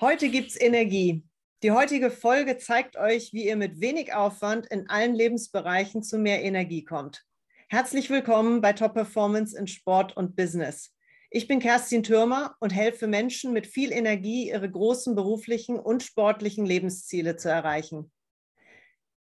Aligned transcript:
Heute 0.00 0.30
gibt's 0.30 0.58
Energie. 0.58 1.26
Die 1.62 1.72
heutige 1.72 2.10
Folge 2.10 2.56
zeigt 2.56 2.96
euch, 2.96 3.34
wie 3.34 3.46
ihr 3.46 3.56
mit 3.56 3.82
wenig 3.82 4.14
Aufwand 4.14 4.66
in 4.68 4.88
allen 4.88 5.14
Lebensbereichen 5.14 6.02
zu 6.02 6.16
mehr 6.16 6.42
Energie 6.42 6.84
kommt. 6.84 7.26
Herzlich 7.68 8.08
willkommen 8.08 8.62
bei 8.62 8.72
Top 8.72 8.94
Performance 8.94 9.54
in 9.54 9.66
Sport 9.66 10.16
und 10.16 10.36
Business. 10.36 10.96
Ich 11.28 11.48
bin 11.48 11.60
Kerstin 11.60 12.02
Türmer 12.02 12.56
und 12.60 12.70
helfe 12.70 13.08
Menschen 13.08 13.52
mit 13.52 13.66
viel 13.66 13.92
Energie, 13.92 14.48
ihre 14.48 14.70
großen 14.70 15.14
beruflichen 15.14 15.78
und 15.78 16.02
sportlichen 16.02 16.64
Lebensziele 16.64 17.36
zu 17.36 17.50
erreichen. 17.50 18.10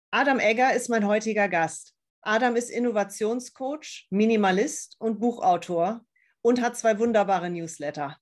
Adam 0.10 0.40
Egger 0.40 0.74
ist 0.74 0.88
mein 0.88 1.06
heutiger 1.06 1.50
Gast. 1.50 1.94
Adam 2.22 2.56
ist 2.56 2.70
Innovationscoach, 2.70 4.08
Minimalist 4.10 4.96
und 5.00 5.20
Buchautor 5.20 6.06
und 6.42 6.62
hat 6.62 6.78
zwei 6.78 6.98
wunderbare 6.98 7.50
Newsletter. 7.50 8.21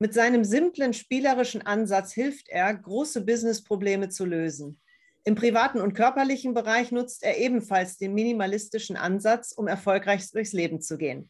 Mit 0.00 0.14
seinem 0.14 0.44
simplen 0.44 0.94
spielerischen 0.94 1.62
Ansatz 1.62 2.12
hilft 2.12 2.48
er, 2.48 2.72
große 2.72 3.24
Business-Probleme 3.24 4.08
zu 4.08 4.24
lösen. 4.24 4.80
Im 5.24 5.34
privaten 5.34 5.80
und 5.80 5.94
körperlichen 5.94 6.54
Bereich 6.54 6.92
nutzt 6.92 7.24
er 7.24 7.38
ebenfalls 7.38 7.98
den 7.98 8.14
minimalistischen 8.14 8.96
Ansatz, 8.96 9.50
um 9.50 9.66
erfolgreich 9.66 10.30
durchs 10.30 10.52
Leben 10.52 10.80
zu 10.80 10.98
gehen. 10.98 11.28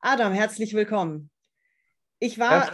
Adam, 0.00 0.32
herzlich 0.32 0.72
willkommen. 0.72 1.30
Ich 2.20 2.38
war, 2.38 2.72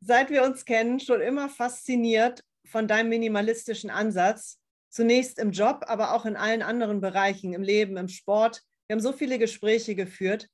seit 0.00 0.30
wir 0.30 0.42
uns 0.42 0.64
kennen, 0.64 1.00
schon 1.00 1.20
immer 1.20 1.50
fasziniert 1.50 2.42
von 2.64 2.88
deinem 2.88 3.10
minimalistischen 3.10 3.90
Ansatz. 3.90 4.58
Zunächst 4.88 5.38
im 5.38 5.50
Job, 5.50 5.84
aber 5.86 6.14
auch 6.14 6.24
in 6.24 6.36
allen 6.36 6.62
anderen 6.62 7.00
Bereichen, 7.00 7.52
im 7.52 7.62
Leben, 7.62 7.98
im 7.98 8.08
Sport. 8.08 8.62
Wir 8.86 8.94
haben 8.94 9.02
so 9.02 9.12
viele 9.12 9.38
Gespräche 9.38 9.94
geführt. 9.94 10.48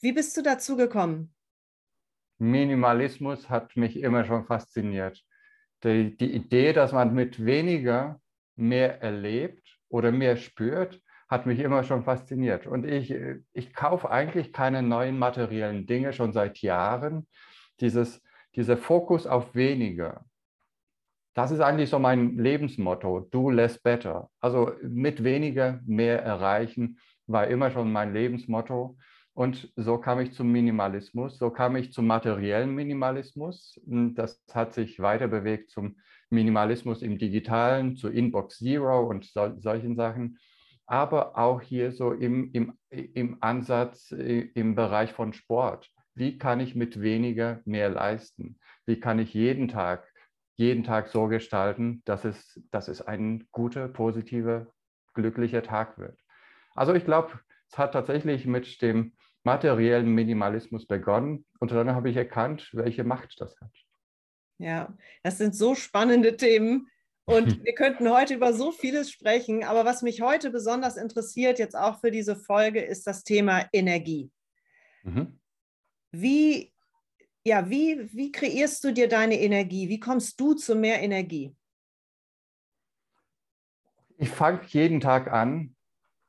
Wie 0.00 0.12
bist 0.12 0.36
du 0.36 0.42
dazu 0.42 0.76
gekommen? 0.76 1.34
Minimalismus 2.42 3.48
hat 3.48 3.76
mich 3.76 3.96
immer 4.00 4.24
schon 4.24 4.44
fasziniert. 4.44 5.22
Die, 5.84 6.16
die 6.16 6.32
Idee, 6.34 6.72
dass 6.72 6.92
man 6.92 7.14
mit 7.14 7.44
weniger 7.44 8.20
mehr 8.56 9.00
erlebt 9.00 9.78
oder 9.88 10.10
mehr 10.10 10.36
spürt, 10.36 11.00
hat 11.28 11.46
mich 11.46 11.60
immer 11.60 11.84
schon 11.84 12.02
fasziniert. 12.02 12.66
Und 12.66 12.84
ich, 12.84 13.14
ich 13.52 13.72
kaufe 13.72 14.10
eigentlich 14.10 14.52
keine 14.52 14.82
neuen 14.82 15.18
materiellen 15.18 15.86
Dinge 15.86 16.12
schon 16.12 16.32
seit 16.32 16.58
Jahren. 16.58 17.28
Dieses, 17.80 18.20
dieser 18.56 18.76
Fokus 18.76 19.26
auf 19.26 19.54
weniger, 19.54 20.24
das 21.34 21.52
ist 21.52 21.60
eigentlich 21.60 21.90
so 21.90 21.98
mein 21.98 22.36
Lebensmotto, 22.36 23.20
do 23.30 23.50
less 23.50 23.78
better. 23.80 24.28
Also 24.40 24.72
mit 24.82 25.22
weniger 25.22 25.80
mehr 25.86 26.22
erreichen 26.22 26.98
war 27.26 27.46
immer 27.46 27.70
schon 27.70 27.90
mein 27.90 28.12
Lebensmotto. 28.12 28.98
Und 29.34 29.72
so 29.76 29.98
kam 29.98 30.20
ich 30.20 30.32
zum 30.32 30.52
Minimalismus, 30.52 31.38
so 31.38 31.50
kam 31.50 31.76
ich 31.76 31.92
zum 31.92 32.06
materiellen 32.06 32.74
Minimalismus. 32.74 33.80
Das 33.86 34.42
hat 34.52 34.74
sich 34.74 35.00
weiter 35.00 35.28
bewegt 35.28 35.70
zum 35.70 35.96
Minimalismus 36.28 37.02
im 37.02 37.18
digitalen, 37.18 37.96
zu 37.96 38.08
Inbox 38.08 38.58
Zero 38.58 39.08
und 39.08 39.24
so, 39.24 39.54
solchen 39.58 39.96
Sachen. 39.96 40.38
Aber 40.86 41.38
auch 41.38 41.62
hier 41.62 41.92
so 41.92 42.12
im, 42.12 42.50
im, 42.52 42.78
im 42.90 43.38
Ansatz 43.40 44.12
äh, 44.12 44.50
im 44.54 44.74
Bereich 44.74 45.12
von 45.12 45.32
Sport. 45.32 45.90
Wie 46.14 46.36
kann 46.36 46.60
ich 46.60 46.74
mit 46.74 47.00
weniger 47.00 47.62
mehr 47.64 47.88
leisten? 47.88 48.58
Wie 48.84 49.00
kann 49.00 49.18
ich 49.18 49.32
jeden 49.32 49.68
Tag, 49.68 50.06
jeden 50.56 50.84
Tag 50.84 51.08
so 51.08 51.28
gestalten, 51.28 52.02
dass 52.04 52.26
es, 52.26 52.60
dass 52.70 52.88
es 52.88 53.00
ein 53.00 53.46
guter, 53.52 53.88
positiver, 53.88 54.66
glücklicher 55.14 55.62
Tag 55.62 55.96
wird? 55.98 56.18
Also 56.74 56.92
ich 56.92 57.06
glaube, 57.06 57.40
es 57.72 57.78
hat 57.78 57.92
tatsächlich 57.92 58.44
mit 58.44 58.82
dem 58.82 59.14
materiellen 59.44 60.08
Minimalismus 60.08 60.86
begonnen 60.86 61.46
und 61.58 61.72
dann 61.72 61.94
habe 61.94 62.10
ich 62.10 62.16
erkannt, 62.16 62.68
welche 62.74 63.02
Macht 63.02 63.40
das 63.40 63.58
hat. 63.60 63.72
Ja, 64.58 64.96
das 65.22 65.38
sind 65.38 65.56
so 65.56 65.74
spannende 65.74 66.36
Themen 66.36 66.88
und 67.24 67.46
wir 67.64 67.74
könnten 67.74 68.10
heute 68.10 68.34
über 68.34 68.52
so 68.52 68.72
vieles 68.72 69.10
sprechen, 69.10 69.64
aber 69.64 69.86
was 69.86 70.02
mich 70.02 70.20
heute 70.20 70.50
besonders 70.50 70.96
interessiert, 70.98 71.58
jetzt 71.58 71.74
auch 71.74 72.00
für 72.00 72.10
diese 72.10 72.36
Folge, 72.36 72.82
ist 72.82 73.06
das 73.06 73.24
Thema 73.24 73.66
Energie. 73.72 74.30
Mhm. 75.02 75.40
Wie, 76.12 76.74
ja, 77.42 77.70
wie, 77.70 78.06
wie 78.12 78.30
kreierst 78.32 78.84
du 78.84 78.92
dir 78.92 79.08
deine 79.08 79.40
Energie? 79.40 79.88
Wie 79.88 79.98
kommst 79.98 80.38
du 80.38 80.52
zu 80.52 80.76
mehr 80.76 81.00
Energie? 81.00 81.56
Ich 84.18 84.28
fange 84.28 84.60
jeden 84.68 85.00
Tag 85.00 85.32
an 85.32 85.74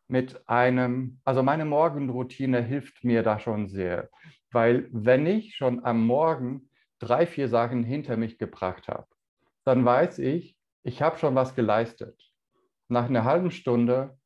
mit 0.07 0.47
einem, 0.47 1.19
also 1.23 1.43
meine 1.43 1.65
Morgenroutine 1.65 2.61
hilft 2.61 3.03
mir 3.03 3.23
da 3.23 3.39
schon 3.39 3.67
sehr, 3.67 4.09
weil 4.51 4.87
wenn 4.91 5.25
ich 5.25 5.55
schon 5.55 5.83
am 5.85 6.05
Morgen 6.05 6.69
drei, 6.99 7.25
vier 7.25 7.47
Sachen 7.47 7.83
hinter 7.83 8.17
mich 8.17 8.37
gebracht 8.37 8.87
habe, 8.87 9.07
dann 9.65 9.85
weiß 9.85 10.19
ich, 10.19 10.57
ich 10.83 11.01
habe 11.01 11.17
schon 11.17 11.35
was 11.35 11.55
geleistet. 11.55 12.19
Nach 12.89 13.05
einer 13.05 13.23
halben 13.23 13.51
Stunde, 13.51 14.17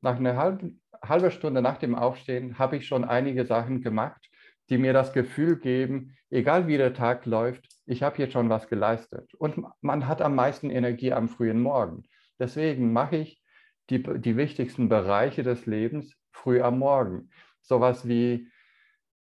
nach 0.00 0.16
einer 0.16 0.36
halben, 0.36 0.80
halben 1.02 1.30
Stunde 1.30 1.60
nach 1.60 1.78
dem 1.78 1.94
Aufstehen 1.94 2.58
habe 2.58 2.76
ich 2.76 2.86
schon 2.86 3.04
einige 3.04 3.44
Sachen 3.44 3.82
gemacht, 3.82 4.30
die 4.70 4.78
mir 4.78 4.92
das 4.92 5.12
Gefühl 5.12 5.58
geben, 5.58 6.16
egal 6.30 6.66
wie 6.66 6.78
der 6.78 6.94
Tag 6.94 7.26
läuft, 7.26 7.68
ich 7.86 8.02
habe 8.02 8.18
jetzt 8.18 8.32
schon 8.32 8.48
was 8.48 8.68
geleistet. 8.68 9.34
Und 9.34 9.64
man 9.82 10.06
hat 10.08 10.22
am 10.22 10.34
meisten 10.34 10.70
Energie 10.70 11.12
am 11.12 11.28
frühen 11.28 11.60
Morgen. 11.60 12.04
Deswegen 12.38 12.92
mache 12.92 13.16
ich 13.16 13.43
die, 13.90 14.02
die 14.02 14.36
wichtigsten 14.36 14.88
Bereiche 14.88 15.42
des 15.42 15.66
Lebens 15.66 16.16
früh 16.32 16.60
am 16.60 16.78
Morgen. 16.78 17.30
Sowas 17.60 18.08
wie, 18.08 18.48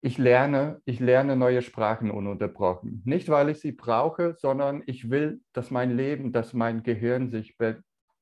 ich 0.01 0.19
lerne, 0.19 0.81
ich 0.85 1.01
lerne 1.01 1.37
neue 1.37 1.63
Sprachen 1.63 2.11
ununterbrochen. 2.11 3.03
Nicht, 3.05 3.29
weil 3.29 3.49
ich 3.49 3.61
sie 3.61 3.73
brauche, 3.73 4.35
sondern 4.35 4.83
ich 4.87 5.11
will, 5.11 5.41
dass 5.53 5.71
mein 5.71 5.97
Leben, 5.97 6.33
dass 6.33 6.53
mein 6.53 6.83
Gehirn 6.83 7.31
sich 7.31 7.57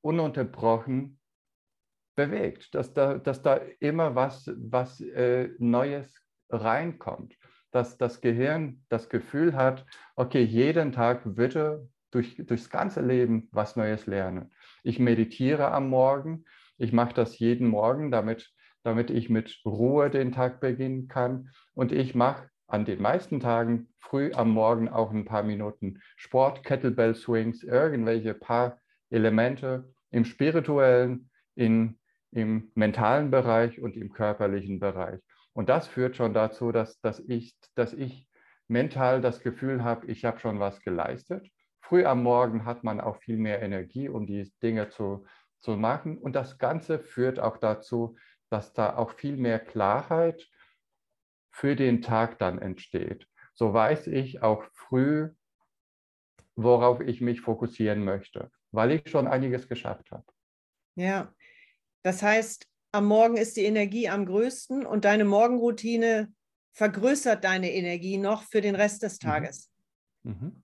ununterbrochen 0.01 1.19
bewegt, 2.15 2.73
dass 2.73 2.93
da, 2.93 3.19
dass 3.19 3.43
da 3.43 3.59
immer 3.79 4.15
was, 4.15 4.51
was 4.57 4.99
äh, 5.01 5.49
Neues 5.59 6.23
reinkommt, 6.49 7.37
dass 7.71 7.97
das 7.97 8.21
Gehirn 8.21 8.83
das 8.89 9.09
Gefühl 9.09 9.55
hat, 9.55 9.85
okay, 10.15 10.41
jeden 10.41 10.91
Tag 10.91 11.21
er 11.55 11.87
durch, 12.09 12.35
durchs 12.37 12.69
ganze 12.69 13.01
Leben 13.01 13.49
was 13.51 13.75
Neues 13.75 14.07
lernen. 14.07 14.51
Ich 14.87 14.99
meditiere 14.99 15.73
am 15.73 15.89
Morgen. 15.89 16.45
Ich 16.77 16.93
mache 16.93 17.13
das 17.13 17.39
jeden 17.39 17.67
Morgen, 17.67 18.09
damit, 18.09 18.53
damit 18.83 19.09
ich 19.09 19.29
mit 19.29 19.59
Ruhe 19.65 20.09
den 20.09 20.31
Tag 20.31 20.61
beginnen 20.61 21.09
kann. 21.09 21.49
Und 21.73 21.91
ich 21.91 22.15
mache 22.15 22.49
an 22.67 22.85
den 22.85 23.01
meisten 23.01 23.41
Tagen 23.41 23.89
früh 23.99 24.31
am 24.31 24.51
Morgen 24.51 24.87
auch 24.87 25.11
ein 25.11 25.25
paar 25.25 25.43
Minuten 25.43 25.99
Sport, 26.15 26.63
Kettlebell 26.63 27.15
Swings, 27.15 27.63
irgendwelche 27.63 28.33
paar 28.33 28.79
Elemente 29.09 29.93
im 30.09 30.23
spirituellen, 30.23 31.29
in, 31.55 31.99
im 32.31 32.71
mentalen 32.73 33.29
Bereich 33.29 33.81
und 33.81 33.97
im 33.97 34.13
körperlichen 34.13 34.79
Bereich. 34.79 35.19
Und 35.51 35.67
das 35.67 35.89
führt 35.89 36.15
schon 36.15 36.33
dazu, 36.33 36.71
dass, 36.71 37.01
dass, 37.01 37.19
ich, 37.27 37.57
dass 37.75 37.91
ich 37.91 38.25
mental 38.69 39.19
das 39.19 39.41
Gefühl 39.41 39.83
habe, 39.83 40.07
ich 40.07 40.23
habe 40.23 40.39
schon 40.39 40.61
was 40.61 40.79
geleistet 40.79 41.45
früh 41.87 42.05
am 42.05 42.23
Morgen 42.23 42.65
hat 42.65 42.83
man 42.83 42.99
auch 42.99 43.17
viel 43.17 43.37
mehr 43.37 43.61
Energie, 43.61 44.09
um 44.09 44.25
die 44.25 44.51
Dinge 44.61 44.89
zu, 44.89 45.25
zu 45.59 45.77
machen. 45.77 46.17
Und 46.17 46.33
das 46.33 46.57
Ganze 46.57 46.99
führt 46.99 47.39
auch 47.39 47.57
dazu, 47.57 48.17
dass 48.49 48.73
da 48.73 48.95
auch 48.95 49.11
viel 49.11 49.37
mehr 49.37 49.59
Klarheit 49.59 50.49
für 51.49 51.75
den 51.75 52.01
Tag 52.01 52.39
dann 52.39 52.59
entsteht. 52.59 53.27
So 53.53 53.73
weiß 53.73 54.07
ich 54.07 54.41
auch 54.41 54.63
früh, 54.73 55.29
worauf 56.55 56.99
ich 56.99 57.21
mich 57.21 57.41
fokussieren 57.41 58.03
möchte, 58.03 58.51
weil 58.71 58.91
ich 58.91 59.09
schon 59.09 59.27
einiges 59.27 59.69
geschafft 59.69 60.11
habe. 60.11 60.25
Ja, 60.95 61.33
das 62.03 62.21
heißt, 62.21 62.67
am 62.91 63.05
Morgen 63.05 63.37
ist 63.37 63.57
die 63.57 63.65
Energie 63.65 64.09
am 64.09 64.25
größten 64.25 64.85
und 64.85 65.05
deine 65.05 65.25
Morgenroutine 65.25 66.33
vergrößert 66.73 67.43
deine 67.43 67.71
Energie 67.71 68.17
noch 68.17 68.43
für 68.43 68.61
den 68.61 68.75
Rest 68.75 69.03
des 69.03 69.21
mhm. 69.21 69.27
Tages. 69.27 69.71
Mhm. 70.23 70.31
Mhm. 70.31 70.63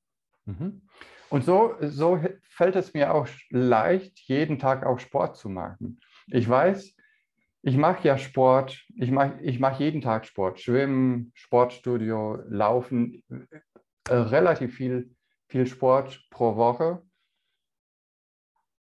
Und 1.30 1.44
so, 1.44 1.76
so 1.82 2.20
fällt 2.50 2.76
es 2.76 2.94
mir 2.94 3.14
auch 3.14 3.28
leicht, 3.50 4.20
jeden 4.20 4.60
Tag 4.60 4.86
auch 4.86 5.00
Sport 5.00 5.38
zu 5.38 5.50
machen. 5.50 6.00
Ich 6.28 6.48
weiß, 6.48 6.96
ich 7.64 7.78
mache 7.78 8.08
ja 8.08 8.18
Sport, 8.18 8.86
ich 8.96 9.10
mache 9.10 9.40
ich 9.42 9.60
mach 9.60 9.80
jeden 9.80 10.02
Tag 10.02 10.26
Sport, 10.26 10.60
Schwimmen, 10.60 11.32
Sportstudio, 11.34 12.44
Laufen, 12.48 13.24
äh, 14.10 14.14
relativ 14.14 14.76
viel, 14.76 15.16
viel 15.48 15.66
Sport 15.66 16.28
pro 16.30 16.56
Woche. 16.56 17.02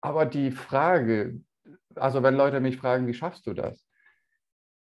Aber 0.00 0.26
die 0.26 0.50
Frage, 0.50 1.40
also 1.94 2.22
wenn 2.22 2.34
Leute 2.34 2.60
mich 2.60 2.76
fragen, 2.78 3.06
wie 3.06 3.14
schaffst 3.14 3.46
du 3.46 3.52
das? 3.52 3.86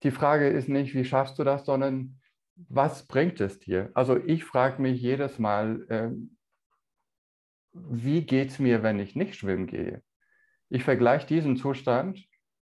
Die 0.03 0.13
Frage 0.13 0.49
ist 0.49 0.69
nicht, 0.69 0.95
wie 0.95 1.05
schaffst 1.05 1.39
du 1.39 1.45
das, 1.45 1.67
sondern 1.67 2.21
was 2.57 3.07
bringt 3.07 3.41
es 3.41 3.59
dir? 3.59 3.91
Also 3.95 4.17
ich 4.17 4.45
frage 4.45 4.81
mich 4.81 5.01
jedes 5.01 5.39
Mal, 5.39 5.85
äh, 5.89 6.11
wie 7.75 8.23
geht 8.23 8.51
es 8.51 8.59
mir, 8.59 8.83
wenn 8.83 8.99
ich 8.99 9.17
nicht 9.17 9.35
schwimmen 9.35 9.67
gehe? 9.67 10.03
Ich 10.71 10.85
vergleiche 10.85 11.27
diesen 11.27 11.57
Zustand, 11.57 12.25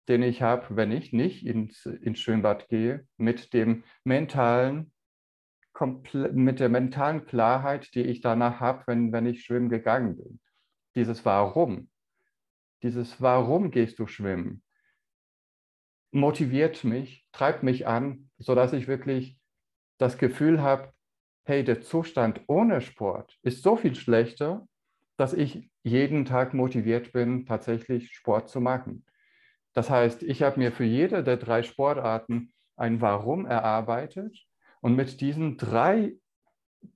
den 0.09 0.23
ich 0.23 0.43
habe, 0.43 0.77
wenn 0.77 0.93
ich 0.93 1.13
nicht 1.13 1.47
ins, 1.47 1.87
ins 1.87 2.21
Schwimmbad 2.21 2.69
gehe, 2.69 3.07
mit 3.17 3.53
dem 3.55 3.85
mentalen, 4.05 4.93
mit 6.33 6.61
der 6.61 6.69
mentalen 6.69 7.25
Klarheit, 7.27 7.95
die 7.95 8.03
ich 8.03 8.21
danach 8.21 8.61
habe, 8.61 8.83
wenn, 8.87 9.13
wenn 9.13 9.27
ich 9.27 9.45
schwimmen 9.45 9.69
gegangen 9.69 10.17
bin. 10.17 10.41
Dieses 10.97 11.25
Warum. 11.25 11.89
Dieses 12.83 13.21
Warum 13.21 13.71
gehst 13.71 13.99
du 13.99 14.07
schwimmen, 14.07 14.63
motiviert 16.11 16.85
mich, 16.85 17.27
treibt 17.33 17.63
mich 17.63 17.87
an, 17.87 18.31
sodass 18.39 18.73
ich 18.73 18.89
wirklich 18.89 19.39
das 19.99 20.17
Gefühl 20.17 20.63
habe, 20.63 20.93
hey, 21.45 21.65
der 21.65 21.81
Zustand 21.81 22.43
ohne 22.47 22.81
Sport 22.81 23.37
ist 23.43 23.63
so 23.63 23.77
viel 23.77 23.95
schlechter, 23.95 24.67
dass 25.19 25.35
ich 25.35 25.69
jeden 25.83 26.25
Tag 26.25 26.55
motiviert 26.55 27.13
bin, 27.13 27.45
tatsächlich 27.45 28.15
Sport 28.15 28.49
zu 28.49 28.61
machen. 28.61 29.05
Das 29.75 29.91
heißt, 29.91 30.23
ich 30.23 30.43
habe 30.43 30.61
mir 30.61 30.73
für 30.73 30.85
jede 30.85 31.25
der 31.25 31.37
drei 31.37 31.63
Sportarten 31.65 32.53
ein 32.77 33.01
Warum 33.01 33.45
erarbeitet 33.45 34.47
und 34.81 34.95
mit 34.95 35.21
diesen 35.21 35.57
drei, 35.57 36.15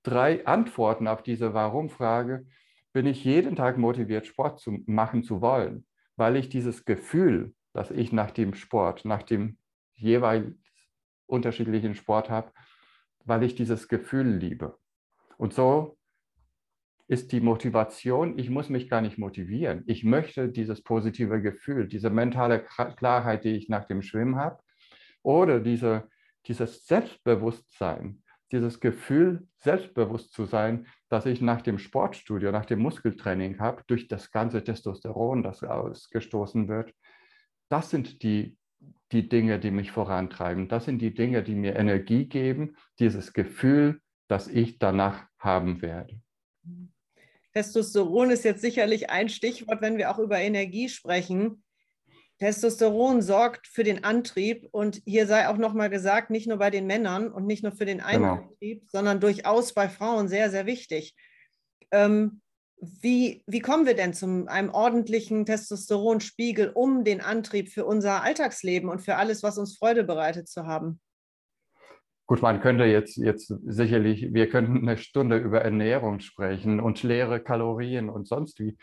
drei 0.05 0.47
Antworten 0.47 1.09
auf 1.09 1.23
diese 1.23 1.53
Warum-Frage 1.53 2.47
bin 2.93 3.07
ich 3.07 3.25
jeden 3.25 3.57
Tag 3.57 3.77
motiviert, 3.77 4.27
Sport 4.27 4.61
zu 4.61 4.79
machen 4.87 5.25
zu 5.25 5.41
wollen, 5.41 5.85
weil 6.17 6.37
ich 6.37 6.49
dieses 6.49 6.85
Gefühl, 6.85 7.55
das 7.73 7.91
ich 7.91 8.13
nach 8.13 8.31
dem 8.31 8.55
Sport, 8.55 9.05
nach 9.05 9.25
dem 9.25 9.59
jeweils 9.95 10.55
unterschiedlichen 11.27 11.97
Sport 11.97 12.31
habe, 12.31 12.53
weil 13.25 13.43
ich 13.43 13.57
dieses 13.57 13.89
Gefühl 13.89 14.29
liebe. 14.29 14.79
Und 15.39 15.55
so 15.55 15.97
ist 17.13 17.31
die 17.31 17.43
Motivation, 17.43 18.39
ich 18.39 18.49
muss 18.49 18.71
mich 18.71 18.89
gar 18.89 19.03
nicht 19.03 19.19
motivieren. 19.19 19.83
Ich 19.87 20.03
möchte 20.03 20.49
dieses 20.49 20.83
positive 20.83 21.43
Gefühl, 21.43 21.87
diese 21.87 22.09
mentale 22.09 22.65
Klarheit, 22.97 23.45
die 23.45 23.51
ich 23.51 23.69
nach 23.69 23.85
dem 23.85 24.01
Schwimmen 24.01 24.37
habe, 24.37 24.63
oder 25.23 25.61
diese, 25.61 26.09
dieses 26.47 26.87
Selbstbewusstsein, 26.87 28.23
dieses 28.51 28.81
Gefühl, 28.81 29.47
selbstbewusst 29.59 30.33
zu 30.33 30.47
sein, 30.47 30.87
das 31.11 31.27
ich 31.27 31.43
nach 31.43 31.61
dem 31.61 31.79
Sportstudio, 31.79 32.51
nach 32.51 32.65
dem 32.65 32.79
Muskeltraining 32.79 33.61
habe, 33.61 33.83
durch 33.89 34.09
das 34.09 34.31
ganze 34.31 34.65
Testosteron, 34.65 35.43
das 35.43 35.63
ausgestoßen 35.63 36.67
wird, 36.67 36.95
das 37.69 37.91
sind 37.91 38.23
die, 38.23 38.57
die 39.13 39.29
Dinge, 39.29 39.61
die 39.61 39.71
mich 39.71 39.93
vorantreiben. 39.93 40.67
Das 40.67 40.87
sind 40.87 41.03
die 41.03 41.13
Dinge, 41.13 41.43
die 41.43 41.57
mir 41.57 41.77
Energie 41.77 42.25
geben, 42.25 42.75
dieses 42.99 43.35
Gefühl, 43.35 44.01
das 44.29 44.49
ich 44.49 44.79
danach 44.79 45.27
haben 45.39 45.83
werde. 45.83 46.23
Testosteron 47.53 48.31
ist 48.31 48.45
jetzt 48.45 48.63
sicherlich 48.63 49.11
ein 49.11 49.29
Stichwort, 49.29 49.83
wenn 49.83 49.99
wir 49.99 50.11
auch 50.11 50.19
über 50.19 50.39
Energie 50.39 50.89
sprechen. 50.89 51.63
Testosteron 52.39 53.23
sorgt 53.23 53.67
für 53.67 53.85
den 53.85 54.05
Antrieb 54.05 54.69
und 54.73 55.03
hier 55.05 55.27
sei 55.27 55.49
auch 55.49 55.59
nochmal 55.59 55.91
gesagt, 55.91 56.31
nicht 56.31 56.49
nur 56.49 56.57
bei 56.57 56.71
den 56.71 56.87
Männern 56.87 57.31
und 57.31 57.47
nicht 57.47 57.63
nur 57.63 57.73
für 57.73 57.85
den 57.85 58.01
einen 58.01 58.23
genau. 58.23 58.35
Antrieb, 58.35 58.85
sondern 58.91 59.21
durchaus 59.21 59.75
bei 59.75 59.89
Frauen 59.89 60.29
sehr, 60.29 60.51
sehr 60.51 60.67
wichtig. 60.67 61.15
Ähm, 61.93 62.41
wie, 62.81 63.45
wie 63.47 63.61
kommen 63.61 63.87
wir 63.87 63.95
denn 63.95 64.13
zu 64.13 64.47
einem 64.49 64.71
ordentlichen 64.71 65.47
Testosteronspiegel, 65.47 66.71
um 66.75 67.05
den 67.05 67.21
Antrieb 67.21 67.69
für 67.69 67.85
unser 67.85 68.25
Alltagsleben 68.25 68.89
und 68.89 69.01
für 69.01 69.17
alles, 69.17 69.45
was 69.45 69.57
uns 69.57 69.77
Freude 69.77 70.03
bereitet, 70.03 70.49
zu 70.49 70.67
haben? 70.67 71.01
Gut, 72.33 72.41
man 72.41 72.63
könnte 72.63 72.85
jetzt, 72.85 73.19
jetzt 73.19 73.53
sicherlich, 73.67 74.33
wir 74.33 74.49
könnten 74.49 74.89
eine 74.89 74.97
Stunde 74.97 75.37
über 75.37 75.61
Ernährung 75.61 76.21
sprechen 76.21 76.81
und 76.81 77.03
leere 77.03 77.41
Kalorien 77.41 78.09
und 78.09 78.27
sonst 78.27 78.59
wie. 78.59 78.79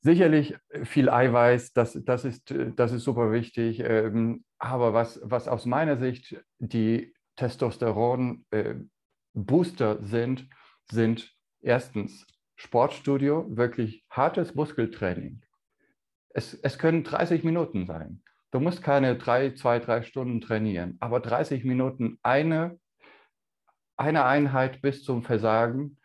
Sicherlich 0.00 0.56
viel 0.82 1.08
Eiweiß, 1.08 1.72
das, 1.72 1.96
das, 2.04 2.24
ist, 2.24 2.52
das 2.74 2.90
ist 2.90 3.04
super 3.04 3.30
wichtig. 3.30 3.78
Ähm, 3.78 4.44
aber 4.58 4.92
was, 4.92 5.20
was 5.22 5.46
aus 5.46 5.66
meiner 5.66 5.98
Sicht 5.98 6.44
die 6.58 7.14
Testosteron-Booster 7.36 10.02
sind, 10.02 10.48
sind 10.90 11.32
erstens 11.60 12.26
Sportstudio, 12.56 13.56
wirklich 13.56 14.04
hartes 14.10 14.56
Muskeltraining. 14.56 15.42
Es, 16.30 16.54
es 16.54 16.76
können 16.76 17.04
30 17.04 17.44
Minuten 17.44 17.86
sein. 17.86 18.20
Du 18.50 18.60
musst 18.60 18.82
keine 18.82 19.16
drei, 19.16 19.50
zwei, 19.50 19.78
drei 19.78 20.02
Stunden 20.02 20.40
trainieren, 20.40 20.96
aber 21.00 21.20
30 21.20 21.64
Minuten 21.64 22.18
eine, 22.22 22.78
eine 23.96 24.24
Einheit 24.24 24.80
bis 24.80 25.04
zum 25.04 25.22
Versagen 25.22 25.98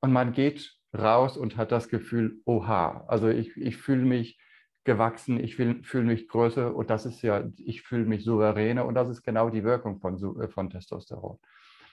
und 0.00 0.12
man 0.12 0.32
geht 0.32 0.76
raus 0.96 1.36
und 1.36 1.56
hat 1.56 1.72
das 1.72 1.88
Gefühl, 1.88 2.40
oha, 2.44 3.04
also 3.08 3.28
ich, 3.28 3.56
ich 3.56 3.78
fühle 3.78 4.04
mich 4.04 4.38
gewachsen, 4.84 5.42
ich 5.42 5.56
fühle 5.56 6.04
mich 6.04 6.28
größer 6.28 6.74
und 6.74 6.90
das 6.90 7.06
ist 7.06 7.22
ja, 7.22 7.44
ich 7.56 7.82
fühle 7.82 8.04
mich 8.04 8.24
souveräner 8.24 8.84
und 8.84 8.94
das 8.94 9.08
ist 9.08 9.22
genau 9.22 9.48
die 9.48 9.64
Wirkung 9.64 9.98
von, 10.00 10.40
äh, 10.40 10.48
von 10.48 10.68
Testosteron. 10.68 11.38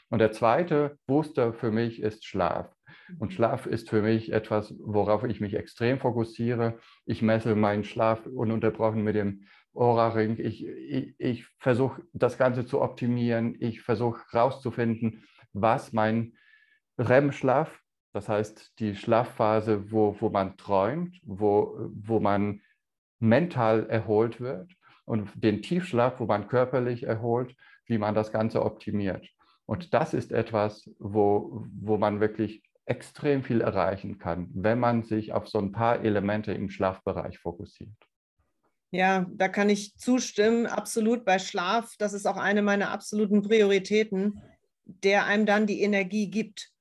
Und 0.10 0.20
der 0.20 0.34
zweite 0.34 0.98
Booster 1.08 1.54
für 1.54 1.72
mich 1.72 2.02
ist 2.02 2.26
Schlaf. 2.26 2.76
Und 3.18 3.30
mhm. 3.30 3.32
Schlaf 3.32 3.66
ist 3.66 3.90
für 3.90 4.02
mich 4.02 4.34
etwas, 4.34 4.76
worauf 4.78 5.24
ich 5.24 5.40
mich 5.40 5.54
extrem 5.54 6.00
fokussiere. 6.00 6.78
Ich 7.06 7.22
messe 7.22 7.56
meinen 7.56 7.86
Schlaf 7.86 8.26
ununterbrochen 8.26 9.04
mit 9.04 9.16
dem 9.16 9.48
Aura-Ring. 9.74 10.38
Ich, 10.40 10.66
ich, 10.66 11.16
ich 11.18 11.46
versuche 11.60 12.02
das 12.14 12.38
Ganze 12.38 12.66
zu 12.66 12.82
optimieren. 12.82 13.56
Ich 13.60 13.82
versuche 13.82 14.22
herauszufinden, 14.32 15.24
was 15.54 15.94
mein 15.94 16.34
REM-Schlaf 16.98 17.82
das 18.14 18.28
heißt, 18.28 18.80
die 18.80 18.96
Schlafphase, 18.96 19.92
wo, 19.92 20.16
wo 20.20 20.30
man 20.30 20.58
träumt, 20.58 21.20
wo, 21.24 21.90
wo 21.94 22.20
man 22.20 22.62
mental 23.20 23.88
erholt 23.88 24.42
wird 24.42 24.72
und 25.06 25.30
den 25.36 25.62
Tiefschlaf, 25.62 26.20
wo 26.20 26.26
man 26.26 26.48
körperlich 26.48 27.04
erholt, 27.04 27.56
wie 27.86 27.98
man 27.98 28.16
das 28.16 28.32
Ganze 28.32 28.64
optimiert. 28.64 29.28
Und 29.66 29.94
das 29.94 30.14
ist 30.14 30.32
etwas, 30.32 30.90
wo, 31.00 31.66
wo 31.80 31.98
man 31.98 32.20
wirklich 32.20 32.64
extrem 32.86 33.44
viel 33.44 33.62
erreichen 33.62 34.18
kann, 34.18 34.50
wenn 34.54 34.80
man 34.80 35.04
sich 35.04 35.32
auf 35.32 35.48
so 35.48 35.60
ein 35.60 35.72
paar 35.72 36.04
Elemente 36.04 36.52
im 36.52 36.70
Schlafbereich 36.70 37.40
fokussiert. 37.40 37.96
Ja, 38.92 39.26
da 39.30 39.48
kann 39.48 39.70
ich 39.70 39.96
zustimmen, 39.96 40.66
absolut 40.66 41.24
bei 41.24 41.40
Schlaf. 41.40 41.96
Das 41.98 42.14
ist 42.14 42.26
auch 42.26 42.38
eine 42.38 42.62
meiner 42.62 42.92
absoluten 42.92 43.42
Prioritäten, 43.42 44.42
der 44.84 45.26
einem 45.26 45.46
dann 45.46 45.66
die 45.66 45.82
Energie 45.82 46.30
gibt. 46.30 46.72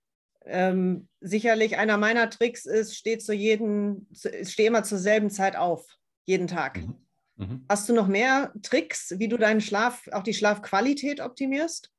Ähm, 0.44 1.08
sicherlich 1.20 1.78
einer 1.78 1.96
meiner 1.98 2.28
Tricks 2.28 2.66
ist, 2.66 2.96
steh 2.96 3.18
zu 3.18 3.32
jedem, 3.32 4.08
steh 4.12 4.66
immer 4.66 4.82
zur 4.82 4.98
selben 4.98 5.30
Zeit 5.30 5.54
auf, 5.54 5.86
jeden 6.26 6.48
Tag. 6.48 6.78
Mhm. 6.78 6.96
Mhm. 7.36 7.64
Hast 7.68 7.88
du 7.88 7.94
noch 7.94 8.08
mehr 8.08 8.52
Tricks, 8.62 9.14
wie 9.18 9.28
du 9.28 9.36
deinen 9.36 9.60
Schlaf, 9.60 10.08
auch 10.12 10.22
die 10.22 10.34
Schlafqualität 10.34 11.20
optimierst? 11.20 11.90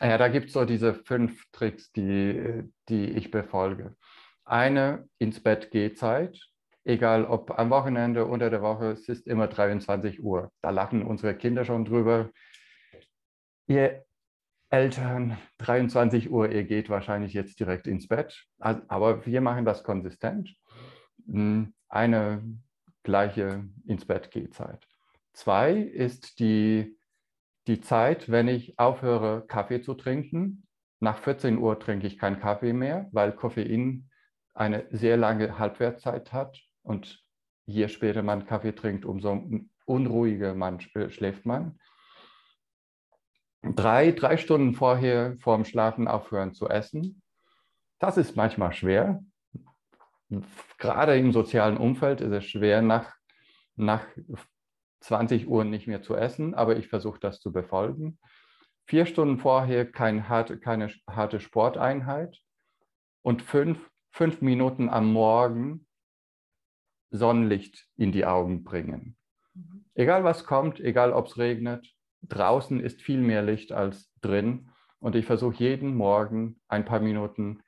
Ja, 0.00 0.16
da 0.18 0.28
gibt 0.28 0.48
es 0.48 0.54
so 0.54 0.64
diese 0.64 0.94
fünf 0.94 1.44
Tricks, 1.52 1.92
die, 1.92 2.64
die 2.88 3.10
ich 3.10 3.30
befolge. 3.30 3.94
Eine 4.44 5.08
ins 5.18 5.40
Bett 5.40 5.70
Gehzeit, 5.70 6.40
egal 6.84 7.24
ob 7.24 7.58
am 7.58 7.70
Wochenende, 7.70 8.26
unter 8.26 8.50
der 8.50 8.62
Woche, 8.62 8.92
es 8.92 9.08
ist 9.08 9.26
immer 9.26 9.48
23 9.48 10.22
Uhr. 10.22 10.50
Da 10.60 10.70
lachen 10.70 11.02
unsere 11.02 11.36
Kinder 11.36 11.64
schon 11.64 11.84
drüber. 11.84 12.30
Ihr 13.66 14.04
Eltern, 14.70 15.36
23 15.58 16.30
Uhr, 16.30 16.50
ihr 16.50 16.64
geht 16.64 16.88
wahrscheinlich 16.88 17.34
jetzt 17.34 17.60
direkt 17.60 17.86
ins 17.86 18.08
Bett. 18.08 18.46
Aber 18.58 19.26
wir 19.26 19.40
machen 19.40 19.64
das 19.64 19.84
konsistent. 19.84 20.54
Hm, 21.26 21.74
eine 21.88 22.42
gleiche 23.02 23.68
ins 23.86 24.06
Bett 24.06 24.30
Gehzeit. 24.30 24.86
Zwei 25.34 25.74
ist 25.74 26.38
die, 26.38 26.98
die 27.66 27.80
Zeit, 27.80 28.30
wenn 28.30 28.48
ich 28.48 28.78
aufhöre, 28.78 29.44
Kaffee 29.46 29.82
zu 29.82 29.94
trinken. 29.94 30.66
Nach 31.00 31.18
14 31.18 31.58
Uhr 31.58 31.78
trinke 31.78 32.06
ich 32.06 32.18
keinen 32.18 32.40
Kaffee 32.40 32.72
mehr, 32.72 33.08
weil 33.12 33.32
Koffein 33.32 34.08
eine 34.54 34.86
sehr 34.90 35.16
lange 35.16 35.58
Halbwertszeit 35.58 36.32
hat. 36.32 36.58
Und 36.82 37.22
je 37.66 37.88
später 37.88 38.22
man 38.22 38.46
Kaffee 38.46 38.74
trinkt, 38.74 39.04
umso 39.04 39.42
unruhiger 39.86 40.54
man, 40.54 40.80
schläft 40.80 41.46
man 41.46 41.78
drei, 43.62 44.12
drei 44.12 44.36
Stunden 44.36 44.74
vorher 44.74 45.36
vorm 45.38 45.64
Schlafen 45.64 46.08
aufhören 46.08 46.54
zu 46.54 46.68
essen. 46.68 47.22
Das 47.98 48.16
ist 48.16 48.36
manchmal 48.36 48.72
schwer. 48.72 49.24
Gerade 50.78 51.16
im 51.16 51.32
sozialen 51.32 51.76
Umfeld 51.76 52.20
ist 52.20 52.32
es 52.32 52.44
schwer, 52.46 52.82
nach, 52.82 53.14
nach 53.76 54.04
20 55.00 55.46
Uhr 55.46 55.64
nicht 55.64 55.86
mehr 55.86 56.02
zu 56.02 56.16
essen, 56.16 56.54
aber 56.54 56.76
ich 56.76 56.88
versuche 56.88 57.20
das 57.20 57.40
zu 57.40 57.52
befolgen. 57.52 58.18
Vier 58.86 59.06
Stunden 59.06 59.38
vorher 59.38 59.90
kein 59.90 60.28
harte, 60.28 60.58
keine 60.58 60.92
harte 61.08 61.38
Sporteinheit 61.38 62.40
und 63.22 63.42
fünf, 63.42 63.90
fünf 64.10 64.40
Minuten 64.40 64.88
am 64.88 65.12
Morgen 65.12 65.86
Sonnenlicht 67.12 67.86
in 67.96 68.10
die 68.10 68.26
Augen 68.26 68.64
bringen. 68.64 69.16
Mhm. 69.54 69.84
Egal 69.94 70.24
was 70.24 70.44
kommt, 70.44 70.80
egal 70.80 71.12
ob 71.12 71.26
es 71.26 71.38
regnet, 71.38 71.94
draußen 72.22 72.80
ist 72.80 73.02
viel 73.02 73.20
mehr 73.20 73.42
Licht 73.42 73.70
als 73.70 74.12
drin. 74.20 74.70
Und 74.98 75.14
ich 75.14 75.26
versuche 75.26 75.56
jeden 75.56 75.94
Morgen 75.94 76.60
ein 76.68 76.84
paar 76.84 77.00
Minuten 77.00 77.62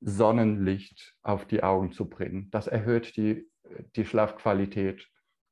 Sonnenlicht 0.00 1.16
auf 1.22 1.46
die 1.46 1.62
Augen 1.62 1.92
zu 1.92 2.08
bringen. 2.08 2.50
Das 2.50 2.66
erhöht 2.66 3.16
die, 3.16 3.48
die 3.96 4.04
Schlafqualität 4.04 5.08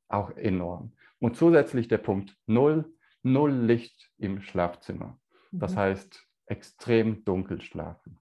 auch 0.07 0.31
enorm. 0.31 0.93
Und 1.19 1.35
zusätzlich 1.35 1.87
der 1.87 1.97
Punkt 1.97 2.37
Null, 2.45 2.93
Null 3.23 3.51
Licht 3.51 4.11
im 4.17 4.41
Schlafzimmer. 4.41 5.19
Das 5.51 5.73
mhm. 5.73 5.77
heißt, 5.77 6.27
extrem 6.45 7.23
dunkel 7.25 7.61
schlafen. 7.61 8.19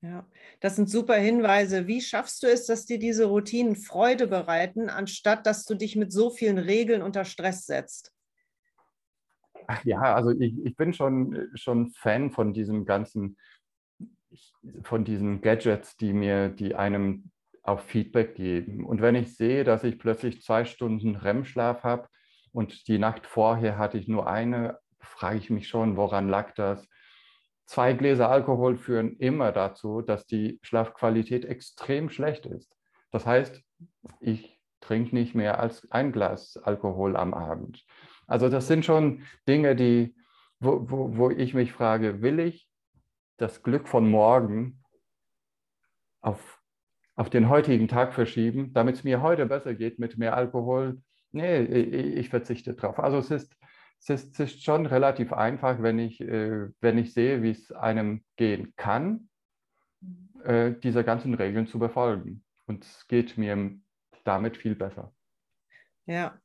Ja, 0.00 0.24
das 0.60 0.76
sind 0.76 0.88
super 0.88 1.16
Hinweise. 1.16 1.88
Wie 1.88 2.00
schaffst 2.00 2.42
du 2.44 2.46
es, 2.46 2.66
dass 2.66 2.86
dir 2.86 3.00
diese 3.00 3.24
Routinen 3.24 3.74
Freude 3.74 4.28
bereiten, 4.28 4.90
anstatt 4.90 5.44
dass 5.44 5.64
du 5.64 5.74
dich 5.74 5.96
mit 5.96 6.12
so 6.12 6.30
vielen 6.30 6.58
Regeln 6.58 7.02
unter 7.02 7.24
Stress 7.24 7.66
setzt? 7.66 8.12
Ja, 9.84 10.14
also 10.14 10.30
ich, 10.30 10.54
ich 10.64 10.76
bin 10.76 10.94
schon, 10.94 11.48
schon 11.54 11.90
Fan 11.90 12.30
von 12.30 12.54
diesem 12.54 12.86
ganzen, 12.86 13.36
von 14.82 15.04
diesen 15.04 15.40
Gadgets, 15.40 15.96
die 15.96 16.12
mir, 16.12 16.48
die 16.48 16.74
einem 16.74 17.30
auch 17.64 17.80
Feedback 17.80 18.34
geben. 18.34 18.86
Und 18.86 19.02
wenn 19.02 19.14
ich 19.14 19.36
sehe, 19.36 19.64
dass 19.64 19.84
ich 19.84 19.98
plötzlich 19.98 20.42
zwei 20.42 20.64
Stunden 20.64 21.16
REM-Schlaf 21.16 21.82
habe 21.82 22.08
und 22.52 22.88
die 22.88 22.98
Nacht 22.98 23.26
vorher 23.26 23.78
hatte 23.78 23.98
ich 23.98 24.08
nur 24.08 24.26
eine, 24.26 24.78
frage 25.00 25.38
ich 25.38 25.50
mich 25.50 25.68
schon, 25.68 25.96
woran 25.96 26.28
lag 26.28 26.54
das? 26.54 26.88
Zwei 27.68 27.92
Gläser 27.92 28.30
Alkohol 28.30 28.78
führen 28.78 29.18
immer 29.18 29.52
dazu, 29.52 30.00
dass 30.00 30.24
die 30.24 30.58
Schlafqualität 30.62 31.44
extrem 31.44 32.08
schlecht 32.08 32.46
ist. 32.46 32.74
Das 33.10 33.26
heißt, 33.26 33.62
ich 34.20 34.58
trinke 34.80 35.14
nicht 35.14 35.34
mehr 35.34 35.60
als 35.60 35.86
ein 35.90 36.10
Glas 36.10 36.56
Alkohol 36.56 37.14
am 37.14 37.34
Abend. 37.34 37.84
Also 38.26 38.48
das 38.48 38.68
sind 38.68 38.86
schon 38.86 39.22
Dinge, 39.46 39.76
die, 39.76 40.16
wo, 40.60 40.90
wo, 40.90 41.16
wo 41.18 41.30
ich 41.30 41.52
mich 41.52 41.74
frage, 41.74 42.22
will 42.22 42.40
ich 42.40 42.70
das 43.36 43.62
Glück 43.62 43.86
von 43.86 44.10
morgen 44.10 44.82
auf, 46.22 46.62
auf 47.16 47.28
den 47.28 47.50
heutigen 47.50 47.86
Tag 47.86 48.14
verschieben, 48.14 48.72
damit 48.72 48.96
es 48.96 49.04
mir 49.04 49.20
heute 49.20 49.44
besser 49.44 49.74
geht 49.74 49.98
mit 49.98 50.16
mehr 50.16 50.34
Alkohol? 50.34 51.02
Nee, 51.32 51.64
ich, 51.64 52.16
ich 52.16 52.28
verzichte 52.30 52.72
drauf. 52.72 52.98
Also 52.98 53.18
es 53.18 53.30
ist, 53.30 53.57
es 54.00 54.10
ist, 54.10 54.40
es 54.40 54.52
ist 54.52 54.64
schon 54.64 54.86
relativ 54.86 55.32
einfach, 55.32 55.82
wenn 55.82 55.98
ich, 55.98 56.20
äh, 56.20 56.68
wenn 56.80 56.98
ich 56.98 57.12
sehe, 57.12 57.42
wie 57.42 57.50
es 57.50 57.72
einem 57.72 58.24
gehen 58.36 58.72
kann, 58.76 59.28
äh, 60.44 60.72
diese 60.82 61.04
ganzen 61.04 61.34
Regeln 61.34 61.66
zu 61.66 61.78
befolgen. 61.78 62.44
Und 62.66 62.84
es 62.84 63.06
geht 63.08 63.36
mir 63.36 63.78
damit 64.24 64.56
viel 64.56 64.74
besser. 64.74 65.12
Ja, 66.06 66.38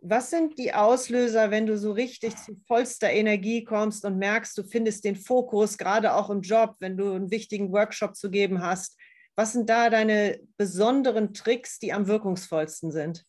was 0.00 0.30
sind 0.30 0.58
die 0.58 0.72
Auslöser, 0.74 1.50
wenn 1.50 1.66
du 1.66 1.76
so 1.76 1.92
richtig 1.92 2.36
zu 2.36 2.56
vollster 2.66 3.10
Energie 3.10 3.64
kommst 3.64 4.04
und 4.04 4.18
merkst, 4.18 4.56
du 4.56 4.62
findest 4.62 5.04
den 5.04 5.16
Fokus, 5.16 5.78
gerade 5.78 6.14
auch 6.14 6.30
im 6.30 6.42
Job, 6.42 6.76
wenn 6.80 6.96
du 6.96 7.12
einen 7.12 7.30
wichtigen 7.30 7.72
Workshop 7.72 8.14
zu 8.14 8.30
geben 8.30 8.62
hast? 8.62 8.98
Was 9.34 9.52
sind 9.52 9.68
da 9.68 9.90
deine 9.90 10.40
besonderen 10.56 11.34
Tricks, 11.34 11.78
die 11.78 11.92
am 11.92 12.06
wirkungsvollsten 12.06 12.90
sind? 12.90 13.24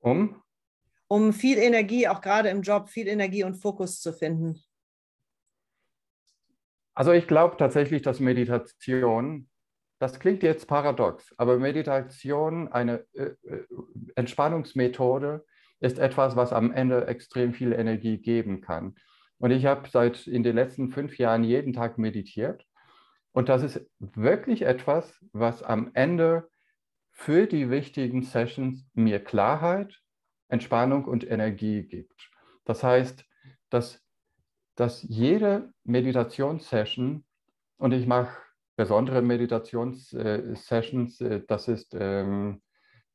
Um? 0.00 0.42
Um 1.08 1.32
viel 1.32 1.58
Energie, 1.58 2.08
auch 2.08 2.20
gerade 2.20 2.48
im 2.48 2.62
Job, 2.62 2.88
viel 2.88 3.08
Energie 3.08 3.44
und 3.44 3.54
Fokus 3.54 4.00
zu 4.00 4.12
finden. 4.12 4.62
Also 6.94 7.12
ich 7.12 7.26
glaube 7.26 7.56
tatsächlich, 7.56 8.02
dass 8.02 8.20
Meditation 8.20 9.48
das 9.98 10.20
klingt 10.20 10.42
jetzt 10.42 10.68
paradox, 10.68 11.34
aber 11.38 11.58
Meditation, 11.58 12.68
eine 12.68 13.06
äh, 13.14 13.30
äh, 13.44 13.64
Entspannungsmethode, 14.14 15.44
ist 15.80 15.98
etwas, 15.98 16.36
was 16.36 16.52
am 16.52 16.72
Ende 16.72 17.06
extrem 17.06 17.54
viel 17.54 17.72
Energie 17.72 18.18
geben 18.18 18.60
kann. 18.60 18.94
Und 19.38 19.50
ich 19.50 19.66
habe 19.66 19.88
seit 19.88 20.26
in 20.26 20.42
den 20.42 20.56
letzten 20.56 20.90
fünf 20.90 21.18
Jahren 21.18 21.44
jeden 21.44 21.72
Tag 21.72 21.98
meditiert. 21.98 22.64
Und 23.32 23.48
das 23.50 23.62
ist 23.62 23.86
wirklich 23.98 24.62
etwas, 24.62 25.18
was 25.32 25.62
am 25.62 25.90
Ende 25.92 26.48
für 27.10 27.46
die 27.46 27.70
wichtigen 27.70 28.22
Sessions 28.22 28.86
mir 28.94 29.22
Klarheit, 29.22 30.00
Entspannung 30.48 31.04
und 31.04 31.28
Energie 31.28 31.82
gibt. 31.82 32.30
Das 32.64 32.82
heißt, 32.82 33.24
dass, 33.70 34.02
dass 34.74 35.02
jede 35.02 35.72
Meditationssession, 35.84 37.24
und 37.78 37.92
ich 37.92 38.06
mache 38.06 38.36
besondere 38.76 39.22
Meditationssessions, 39.22 41.20
äh, 41.20 41.42
das 41.46 41.68
ist 41.68 41.96
ähm, 41.98 42.62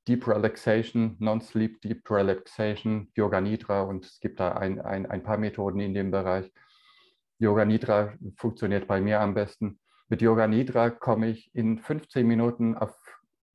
Deep 0.07 0.27
Relaxation, 0.27 1.15
Non-Sleep 1.19 1.79
Deep 1.81 2.09
Relaxation, 2.09 3.11
Yoga 3.15 3.39
Nidra 3.39 3.83
und 3.83 4.05
es 4.05 4.19
gibt 4.19 4.39
da 4.39 4.53
ein, 4.53 4.81
ein, 4.81 5.05
ein 5.05 5.21
paar 5.21 5.37
Methoden 5.37 5.79
in 5.79 5.93
dem 5.93 6.09
Bereich. 6.09 6.51
Yoga 7.37 7.65
Nidra 7.65 8.13
funktioniert 8.35 8.87
bei 8.87 8.99
mir 8.99 9.19
am 9.21 9.33
besten. 9.35 9.79
Mit 10.09 10.21
Yoga 10.21 10.47
Nidra 10.47 10.89
komme 10.89 11.29
ich 11.29 11.53
in 11.53 11.77
15 11.79 12.25
Minuten 12.25 12.75
auf, 12.75 12.95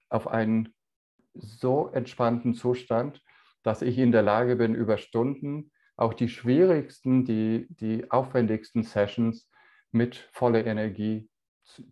auf 0.09 0.29
einen 0.29 0.73
so 1.35 1.89
entspannten 1.89 2.55
Zustand, 2.55 3.23
dass 3.67 3.83
ich 3.83 3.99
in 3.99 4.13
der 4.13 4.23
Lage 4.23 4.55
bin, 4.55 4.77
über 4.77 4.97
Stunden 4.97 5.73
auch 5.97 6.15
die 6.15 6.29
schwierigsten, 6.29 7.25
die, 7.25 7.67
die 7.69 8.09
aufwendigsten 8.13 8.85
Sessions 8.85 9.51
mit 9.91 10.31
voller 10.33 10.65
Energie 10.65 11.29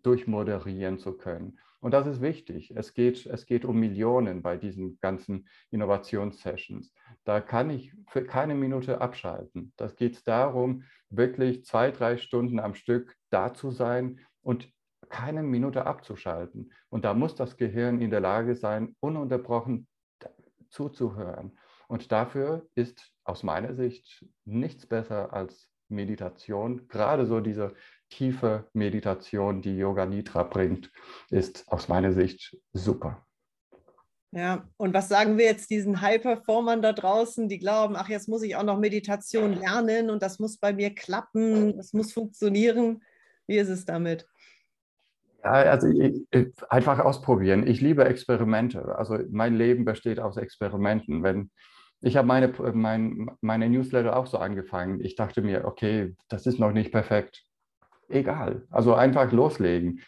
durchmoderieren 0.01 0.99
zu 0.99 1.17
können. 1.17 1.59
Und 1.81 1.91
das 1.91 2.07
ist 2.07 2.21
wichtig. 2.21 2.71
Es 2.77 2.93
geht, 2.93 3.25
es 3.25 3.45
geht 3.45 3.65
um 3.65 3.77
Millionen 3.77 4.41
bei 4.41 4.55
diesen 4.55 4.97
ganzen 5.01 5.49
Innovationssessions. 5.69 6.93
Da 7.25 7.41
kann 7.41 7.69
ich 7.69 7.93
für 8.07 8.23
keine 8.23 8.55
Minute 8.55 9.01
abschalten. 9.01 9.73
Das 9.75 9.97
geht 9.97 10.25
darum, 10.25 10.83
wirklich 11.09 11.65
zwei, 11.65 11.91
drei 11.91 12.15
Stunden 12.15 12.59
am 12.61 12.73
Stück 12.73 13.17
da 13.31 13.53
zu 13.53 13.71
sein 13.71 14.21
und 14.41 14.71
keine 15.09 15.43
Minute 15.43 15.85
abzuschalten. 15.85 16.71
Und 16.87 17.03
da 17.03 17.13
muss 17.13 17.35
das 17.35 17.57
Gehirn 17.57 17.99
in 17.99 18.11
der 18.11 18.21
Lage 18.21 18.55
sein, 18.55 18.95
ununterbrochen 19.01 19.87
zuzuhören. 20.69 21.57
Und 21.87 22.11
dafür 22.11 22.67
ist 22.75 23.11
aus 23.23 23.43
meiner 23.43 23.75
Sicht 23.75 24.25
nichts 24.45 24.85
besser 24.85 25.33
als 25.33 25.69
Meditation, 25.87 26.87
gerade 26.87 27.25
so 27.25 27.39
diese 27.39 27.73
tiefe 28.09 28.67
Meditation, 28.73 29.61
die 29.61 29.77
Yoga 29.77 30.05
Nidra 30.05 30.43
bringt, 30.43 30.91
ist 31.29 31.65
aus 31.67 31.87
meiner 31.87 32.11
Sicht 32.11 32.57
super. 32.73 33.25
Ja, 34.31 34.67
und 34.77 34.93
was 34.93 35.07
sagen 35.07 35.37
wir 35.37 35.45
jetzt 35.45 35.69
diesen 35.69 36.01
High-Performern 36.01 36.81
da 36.81 36.91
draußen, 36.91 37.47
die 37.47 37.57
glauben, 37.57 37.95
ach, 37.95 38.09
jetzt 38.09 38.27
muss 38.27 38.43
ich 38.43 38.57
auch 38.57 38.63
noch 38.63 38.79
Meditation 38.79 39.53
lernen 39.53 40.09
und 40.09 40.21
das 40.21 40.39
muss 40.39 40.57
bei 40.57 40.73
mir 40.73 40.93
klappen, 40.93 41.77
das 41.77 41.93
muss 41.93 42.11
funktionieren. 42.11 43.01
Wie 43.47 43.57
ist 43.57 43.69
es 43.69 43.85
damit? 43.85 44.27
Ja, 45.41 45.51
also 45.51 45.87
ich, 45.87 46.25
ich, 46.31 46.47
einfach 46.69 46.99
ausprobieren. 46.99 47.65
Ich 47.65 47.79
liebe 47.79 48.03
Experimente. 48.03 48.97
Also 48.97 49.19
mein 49.29 49.55
Leben 49.55 49.85
besteht 49.85 50.19
aus 50.19 50.37
Experimenten. 50.37 51.23
Wenn, 51.23 51.51
ich 52.01 52.17
habe 52.17 52.27
meine, 52.27 52.53
mein, 52.73 53.31
meine 53.41 53.69
Newsletter 53.69 54.15
auch 54.15 54.27
so 54.27 54.37
angefangen. 54.37 54.99
Ich 55.03 55.15
dachte 55.15 55.41
mir, 55.41 55.65
okay, 55.65 56.15
das 56.29 56.45
ist 56.45 56.59
noch 56.59 56.71
nicht 56.71 56.91
perfekt 56.91 57.45
egal. 58.09 58.67
Also 58.69 58.93
einfach 58.93 59.31
loslegen 59.31 60.01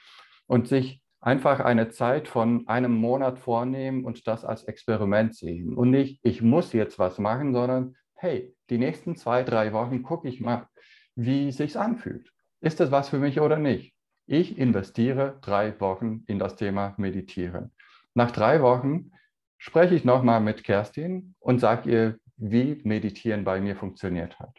und 0.45 0.67
sich 0.67 1.01
einfach 1.19 1.59
eine 1.59 1.89
Zeit 1.89 2.27
von 2.27 2.67
einem 2.67 2.93
Monat 2.93 3.39
vornehmen 3.39 4.05
und 4.05 4.27
das 4.27 4.45
als 4.45 4.63
Experiment 4.63 5.35
sehen. 5.35 5.75
Und 5.75 5.89
nicht, 5.89 6.19
ich 6.23 6.41
muss 6.41 6.73
jetzt 6.73 6.99
was 6.99 7.17
machen, 7.19 7.53
sondern 7.53 7.95
hey, 8.13 8.55
die 8.69 8.77
nächsten 8.77 9.15
zwei, 9.15 9.43
drei 9.43 9.73
Wochen 9.73 10.03
gucke 10.03 10.27
ich 10.27 10.41
mal, 10.41 10.67
wie 11.15 11.51
sich 11.51 11.77
anfühlt. 11.77 12.31
Ist 12.61 12.79
das 12.79 12.91
was 12.91 13.09
für 13.09 13.19
mich 13.19 13.39
oder 13.39 13.57
nicht? 13.57 13.93
Ich 14.25 14.57
investiere 14.57 15.39
drei 15.41 15.79
Wochen 15.79 16.23
in 16.27 16.39
das 16.39 16.55
Thema 16.55 16.93
Meditieren. 16.97 17.71
Nach 18.13 18.31
drei 18.31 18.61
Wochen 18.61 19.11
spreche 19.57 19.95
ich 19.95 20.05
nochmal 20.05 20.39
mit 20.39 20.63
Kerstin 20.63 21.35
und 21.39 21.59
sage 21.59 21.89
ihr, 21.89 22.19
wie 22.37 22.79
Meditieren 22.83 23.43
bei 23.43 23.59
mir 23.59 23.75
funktioniert 23.75 24.39
hat. 24.39 24.57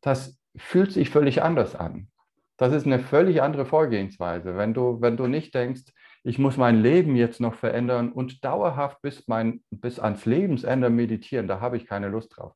Das 0.00 0.38
fühlt 0.56 0.92
sich 0.92 1.10
völlig 1.10 1.42
anders 1.42 1.74
an. 1.74 2.08
Das 2.56 2.72
ist 2.72 2.86
eine 2.86 2.98
völlig 2.98 3.40
andere 3.40 3.64
Vorgehensweise. 3.64 4.56
Wenn 4.56 4.74
du, 4.74 5.00
wenn 5.00 5.16
du 5.16 5.26
nicht 5.26 5.54
denkst, 5.54 5.92
ich 6.24 6.38
muss 6.38 6.56
mein 6.56 6.82
Leben 6.82 7.14
jetzt 7.16 7.40
noch 7.40 7.54
verändern 7.54 8.12
und 8.12 8.44
dauerhaft 8.44 9.00
bis, 9.00 9.28
mein, 9.28 9.62
bis 9.70 10.00
ans 10.00 10.26
Lebensende 10.26 10.90
meditieren, 10.90 11.46
da 11.46 11.60
habe 11.60 11.76
ich 11.76 11.86
keine 11.86 12.08
Lust 12.08 12.36
drauf. 12.36 12.54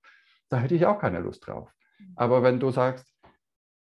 Da 0.48 0.58
hätte 0.58 0.74
ich 0.74 0.86
auch 0.86 0.98
keine 0.98 1.20
Lust 1.20 1.46
drauf. 1.46 1.70
Aber 2.16 2.42
wenn 2.42 2.58
du 2.58 2.70
sagst, 2.70 3.08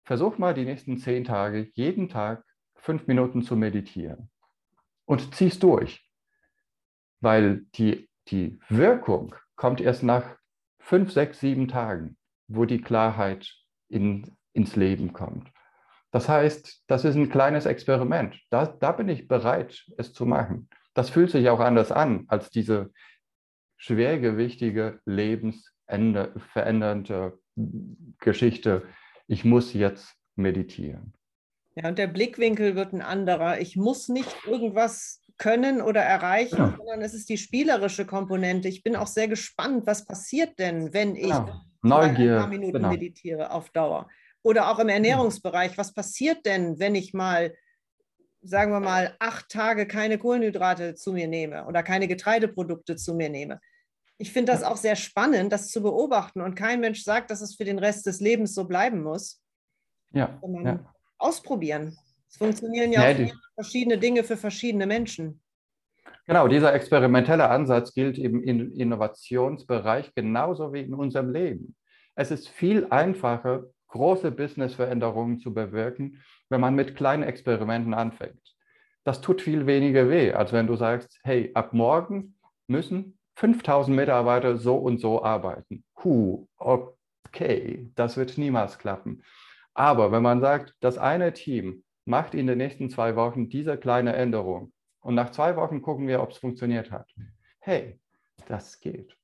versuch 0.03 0.37
mal 0.37 0.53
die 0.53 0.65
nächsten 0.65 0.97
zehn 0.97 1.23
Tage, 1.23 1.69
jeden 1.73 2.09
Tag 2.09 2.43
fünf 2.75 3.07
Minuten 3.07 3.43
zu 3.43 3.55
meditieren 3.55 4.29
und 5.05 5.35
ziehst 5.35 5.61
durch, 5.61 6.06
weil 7.21 7.65
die, 7.75 8.09
die 8.29 8.59
Wirkung 8.69 9.35
kommt 9.55 9.81
erst 9.81 10.03
nach 10.03 10.37
fünf, 10.79 11.11
sechs, 11.11 11.39
sieben 11.39 11.67
Tagen, 11.67 12.17
wo 12.47 12.65
die 12.65 12.81
Klarheit 12.81 13.51
in, 13.89 14.37
ins 14.53 14.75
Leben 14.75 15.13
kommt. 15.13 15.51
Das 16.11 16.29
heißt, 16.29 16.83
das 16.87 17.05
ist 17.05 17.15
ein 17.15 17.29
kleines 17.29 17.65
Experiment. 17.65 18.39
Da, 18.49 18.65
da 18.65 18.91
bin 18.91 19.09
ich 19.09 19.27
bereit, 19.27 19.85
es 19.97 20.13
zu 20.13 20.25
machen. 20.25 20.69
Das 20.93 21.09
fühlt 21.09 21.31
sich 21.31 21.49
auch 21.49 21.59
anders 21.59 21.91
an 21.91 22.23
als 22.27 22.49
diese 22.49 22.91
schwergewichtige, 23.77 24.99
lebensverändernde 25.05 27.39
Geschichte. 28.19 28.83
Ich 29.27 29.45
muss 29.45 29.73
jetzt 29.73 30.15
meditieren. 30.35 31.13
Ja, 31.75 31.89
und 31.89 31.99
der 31.99 32.07
Blickwinkel 32.07 32.75
wird 32.75 32.93
ein 32.93 33.03
anderer. 33.03 33.59
Ich 33.59 33.75
muss 33.75 34.09
nicht 34.09 34.35
irgendwas 34.47 35.21
können 35.37 35.81
oder 35.81 36.01
erreichen, 36.01 36.57
ja. 36.57 36.73
sondern 36.77 37.01
es 37.01 37.13
ist 37.13 37.29
die 37.29 37.37
spielerische 37.37 38.05
Komponente. 38.05 38.67
Ich 38.67 38.83
bin 38.83 38.95
auch 38.95 39.07
sehr 39.07 39.27
gespannt, 39.27 39.85
was 39.85 40.05
passiert 40.05 40.57
denn, 40.59 40.93
wenn 40.93 41.15
ich 41.15 41.29
ja. 41.29 41.61
Neugier, 41.81 42.33
ein 42.33 42.39
paar 42.39 42.47
Minuten 42.47 42.73
genau. 42.73 42.89
meditiere 42.89 43.51
auf 43.51 43.69
Dauer. 43.69 44.09
Oder 44.43 44.71
auch 44.71 44.79
im 44.79 44.89
Ernährungsbereich. 44.89 45.77
Was 45.77 45.93
passiert 45.93 46.45
denn, 46.45 46.79
wenn 46.79 46.95
ich 46.95 47.13
mal, 47.13 47.55
sagen 48.41 48.71
wir 48.71 48.79
mal, 48.79 49.15
acht 49.19 49.49
Tage 49.49 49.87
keine 49.87 50.17
Kohlenhydrate 50.17 50.95
zu 50.95 51.13
mir 51.13 51.27
nehme 51.27 51.65
oder 51.65 51.83
keine 51.83 52.07
Getreideprodukte 52.07 52.95
zu 52.95 53.13
mir 53.13 53.29
nehme? 53.29 53.59
Ich 54.17 54.31
finde 54.31 54.51
das 54.51 54.63
auch 54.63 54.77
sehr 54.77 54.95
spannend, 54.95 55.53
das 55.53 55.69
zu 55.69 55.83
beobachten. 55.83 56.41
Und 56.41 56.55
kein 56.55 56.79
Mensch 56.79 57.03
sagt, 57.03 57.29
dass 57.29 57.41
es 57.41 57.55
für 57.55 57.65
den 57.65 57.77
Rest 57.77 58.07
des 58.07 58.19
Lebens 58.19 58.55
so 58.55 58.65
bleiben 58.65 59.03
muss. 59.03 59.43
Ja. 60.11 60.39
ja. 60.63 60.93
ausprobieren. 61.17 61.97
Es 62.29 62.37
funktionieren 62.37 62.91
ja, 62.91 63.09
ja 63.09 63.25
auch 63.25 63.31
verschiedene 63.55 63.97
Dinge 63.97 64.23
für 64.23 64.37
verschiedene 64.37 64.85
Menschen. 64.85 65.41
Genau, 66.25 66.47
dieser 66.47 66.73
experimentelle 66.73 67.49
Ansatz 67.49 67.93
gilt 67.93 68.17
im 68.17 68.43
Innovationsbereich 68.43 70.13
genauso 70.13 70.73
wie 70.73 70.81
in 70.81 70.93
unserem 70.93 71.31
Leben. 71.31 71.75
Es 72.15 72.31
ist 72.31 72.49
viel 72.49 72.87
einfacher, 72.89 73.63
große 73.87 74.31
Businessveränderungen 74.31 75.39
zu 75.39 75.53
bewirken, 75.53 76.21
wenn 76.49 76.59
man 76.59 76.75
mit 76.75 76.95
kleinen 76.95 77.23
Experimenten 77.23 77.93
anfängt. 77.93 78.41
Das 79.05 79.21
tut 79.21 79.41
viel 79.41 79.67
weniger 79.67 80.09
weh, 80.09 80.33
als 80.33 80.51
wenn 80.51 80.67
du 80.67 80.75
sagst, 80.75 81.17
hey, 81.23 81.51
ab 81.53 81.73
morgen 81.73 82.35
müssen 82.67 83.17
5000 83.35 83.95
Mitarbeiter 83.95 84.57
so 84.57 84.75
und 84.75 84.99
so 84.99 85.23
arbeiten. 85.23 85.85
Huh, 86.03 86.45
okay, 86.57 87.89
das 87.95 88.17
wird 88.17 88.37
niemals 88.37 88.77
klappen. 88.77 89.23
Aber 89.73 90.11
wenn 90.11 90.23
man 90.23 90.41
sagt, 90.41 90.73
das 90.81 90.97
eine 90.97 91.31
Team 91.31 91.83
macht 92.07 92.33
in 92.33 92.47
den 92.47 92.57
nächsten 92.57 92.89
zwei 92.89 93.15
Wochen 93.15 93.49
diese 93.49 93.77
kleine 93.77 94.15
Änderung 94.15 94.71
und 95.01 95.15
nach 95.15 95.31
zwei 95.31 95.55
Wochen 95.55 95.81
gucken 95.81 96.07
wir, 96.07 96.21
ob 96.21 96.31
es 96.31 96.37
funktioniert 96.37 96.91
hat. 96.91 97.13
Hey, 97.59 97.99
das 98.47 98.79
geht. 98.79 99.15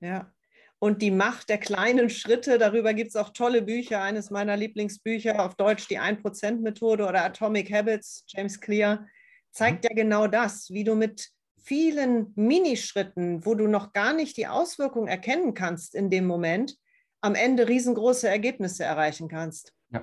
Ja, 0.00 0.32
und 0.78 1.02
die 1.02 1.10
Macht 1.10 1.50
der 1.50 1.58
kleinen 1.58 2.08
Schritte. 2.08 2.56
Darüber 2.56 2.94
gibt 2.94 3.10
es 3.10 3.16
auch 3.16 3.30
tolle 3.30 3.60
Bücher. 3.60 4.02
Eines 4.02 4.30
meiner 4.30 4.56
Lieblingsbücher 4.56 5.44
auf 5.44 5.54
Deutsch, 5.54 5.88
die 5.88 6.00
1%-Methode 6.00 7.06
oder 7.06 7.22
Atomic 7.22 7.70
Habits, 7.70 8.24
James 8.28 8.60
Clear, 8.60 9.06
zeigt 9.50 9.84
mhm. 9.84 9.90
ja 9.90 10.02
genau 10.02 10.26
das, 10.26 10.70
wie 10.70 10.84
du 10.84 10.94
mit 10.94 11.30
vielen 11.62 12.32
Minischritten, 12.34 13.44
wo 13.44 13.54
du 13.54 13.66
noch 13.66 13.92
gar 13.92 14.14
nicht 14.14 14.38
die 14.38 14.46
Auswirkungen 14.46 15.08
erkennen 15.08 15.52
kannst 15.52 15.94
in 15.94 16.08
dem 16.08 16.26
Moment, 16.26 16.76
am 17.20 17.34
Ende 17.34 17.68
riesengroße 17.68 18.26
Ergebnisse 18.26 18.84
erreichen 18.84 19.28
kannst. 19.28 19.74
Ja, 19.90 20.02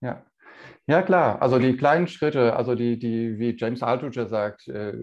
ja. 0.00 0.29
Ja, 0.90 1.02
klar. 1.02 1.40
Also 1.40 1.60
die 1.60 1.76
kleinen 1.76 2.08
Schritte, 2.08 2.56
also 2.56 2.74
die, 2.74 2.98
die 2.98 3.38
wie 3.38 3.56
James 3.56 3.80
Altucher 3.80 4.26
sagt, 4.26 4.66
äh, 4.66 4.94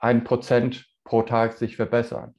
ein 0.00 0.24
Prozent 0.24 0.88
pro 1.04 1.22
Tag 1.22 1.52
sich 1.52 1.76
verbessern. 1.76 2.34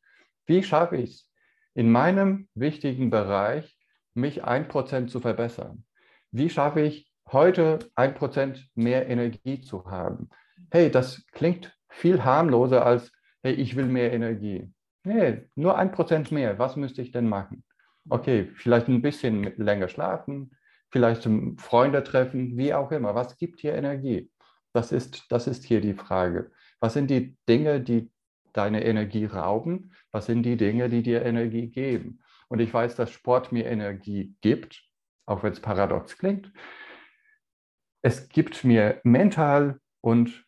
Wie 0.45 0.61
schaffe 0.61 0.97
ich 0.97 1.11
es, 1.11 1.31
in 1.73 1.89
meinem 1.89 2.49
wichtigen 2.53 3.09
Bereich 3.09 3.79
mich 4.13 4.43
ein 4.43 4.67
Prozent 4.67 5.09
zu 5.09 5.21
verbessern? 5.21 5.85
Wie 6.31 6.49
schaffe 6.49 6.81
ich 6.81 7.09
heute 7.31 7.79
ein 7.95 8.13
Prozent 8.13 8.67
mehr 8.75 9.07
Energie 9.07 9.61
zu 9.61 9.85
haben? 9.85 10.29
Hey, 10.69 10.91
das 10.91 11.25
klingt 11.31 11.73
viel 11.87 12.25
harmloser 12.25 12.85
als, 12.85 13.13
hey, 13.41 13.53
ich 13.53 13.77
will 13.77 13.85
mehr 13.85 14.11
Energie. 14.11 14.69
Nee, 15.05 15.43
nur 15.55 15.77
ein 15.77 15.93
Prozent 15.93 16.33
mehr. 16.33 16.59
Was 16.59 16.75
müsste 16.75 17.01
ich 17.01 17.13
denn 17.13 17.29
machen? 17.29 17.63
Okay, 18.09 18.51
vielleicht 18.53 18.89
ein 18.89 19.01
bisschen 19.01 19.53
länger 19.55 19.87
schlafen, 19.87 20.51
vielleicht 20.91 21.27
Freunde 21.57 22.03
treffen, 22.03 22.57
wie 22.57 22.73
auch 22.73 22.91
immer. 22.91 23.15
Was 23.15 23.37
gibt 23.37 23.61
hier 23.61 23.73
Energie? 23.73 24.29
Das 24.73 24.91
ist, 24.91 25.31
das 25.31 25.47
ist 25.47 25.63
hier 25.63 25.81
die 25.81 25.93
Frage. 25.93 26.51
Was 26.79 26.93
sind 26.93 27.09
die 27.09 27.37
Dinge, 27.47 27.81
die 27.81 28.11
deine 28.53 28.83
Energie 28.83 29.25
rauben? 29.25 29.93
Was 30.11 30.25
sind 30.25 30.43
die 30.43 30.57
Dinge, 30.57 30.89
die 30.89 31.03
dir 31.03 31.23
Energie 31.25 31.67
geben? 31.67 32.19
Und 32.47 32.59
ich 32.59 32.73
weiß, 32.73 32.95
dass 32.95 33.11
Sport 33.11 33.51
mir 33.51 33.65
Energie 33.65 34.35
gibt, 34.41 34.83
auch 35.25 35.43
wenn 35.43 35.53
es 35.53 35.61
paradox 35.61 36.17
klingt. 36.17 36.51
Es 38.01 38.29
gibt 38.29 38.63
mir 38.63 38.99
mental 39.03 39.79
und 40.01 40.45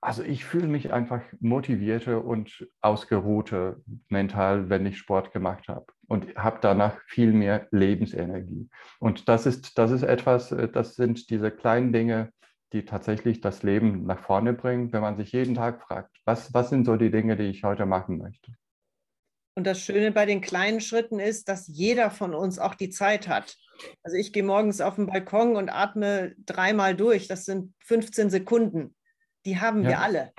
also 0.00 0.22
ich 0.22 0.44
fühle 0.44 0.68
mich 0.68 0.92
einfach 0.92 1.22
motivierter 1.40 2.22
und 2.22 2.68
ausgeruhter 2.82 3.78
mental, 4.08 4.68
wenn 4.68 4.84
ich 4.84 4.98
Sport 4.98 5.32
gemacht 5.32 5.68
habe 5.68 5.93
und 6.08 6.34
habe 6.36 6.58
danach 6.60 7.00
viel 7.06 7.32
mehr 7.32 7.68
Lebensenergie. 7.70 8.68
Und 8.98 9.28
das 9.28 9.46
ist, 9.46 9.78
das 9.78 9.90
ist 9.90 10.02
etwas, 10.02 10.52
äh, 10.52 10.68
das 10.68 10.94
sind 10.94 11.30
diese 11.30 11.50
kleinen 11.50 11.92
Dinge, 11.92 12.30
die 12.72 12.84
tatsächlich 12.84 13.40
das 13.40 13.62
Leben 13.62 14.04
nach 14.04 14.20
vorne 14.20 14.52
bringen, 14.52 14.92
wenn 14.92 15.00
man 15.00 15.16
sich 15.16 15.32
jeden 15.32 15.54
Tag 15.54 15.80
fragt, 15.82 16.16
was, 16.24 16.52
was 16.52 16.70
sind 16.70 16.84
so 16.84 16.96
die 16.96 17.10
Dinge, 17.10 17.36
die 17.36 17.44
ich 17.44 17.62
heute 17.62 17.86
machen 17.86 18.18
möchte. 18.18 18.52
Und 19.56 19.64
das 19.64 19.80
Schöne 19.80 20.10
bei 20.10 20.26
den 20.26 20.40
kleinen 20.40 20.80
Schritten 20.80 21.20
ist, 21.20 21.48
dass 21.48 21.68
jeder 21.68 22.10
von 22.10 22.34
uns 22.34 22.58
auch 22.58 22.74
die 22.74 22.90
Zeit 22.90 23.28
hat. 23.28 23.56
Also 24.02 24.16
ich 24.16 24.32
gehe 24.32 24.42
morgens 24.42 24.80
auf 24.80 24.96
den 24.96 25.06
Balkon 25.06 25.54
und 25.54 25.68
atme 25.68 26.34
dreimal 26.44 26.96
durch. 26.96 27.28
Das 27.28 27.44
sind 27.44 27.72
15 27.84 28.30
Sekunden. 28.30 28.96
Die 29.46 29.60
haben 29.60 29.82
ja. 29.82 29.90
wir 29.90 30.00
alle. 30.00 30.32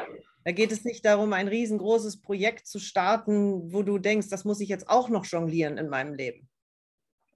Da 0.46 0.52
geht 0.52 0.72
es 0.72 0.86
nicht 0.86 1.04
darum, 1.04 1.34
ein 1.34 1.48
riesengroßes 1.48 2.22
Projekt 2.22 2.68
zu 2.68 2.78
starten, 2.78 3.74
wo 3.74 3.82
du 3.82 3.98
denkst, 3.98 4.30
das 4.30 4.46
muss 4.46 4.62
ich 4.62 4.70
jetzt 4.70 4.88
auch 4.88 5.10
noch 5.10 5.26
jonglieren 5.26 5.80
in 5.80 5.90
meinem 5.90 6.14
Leben. 6.14 6.48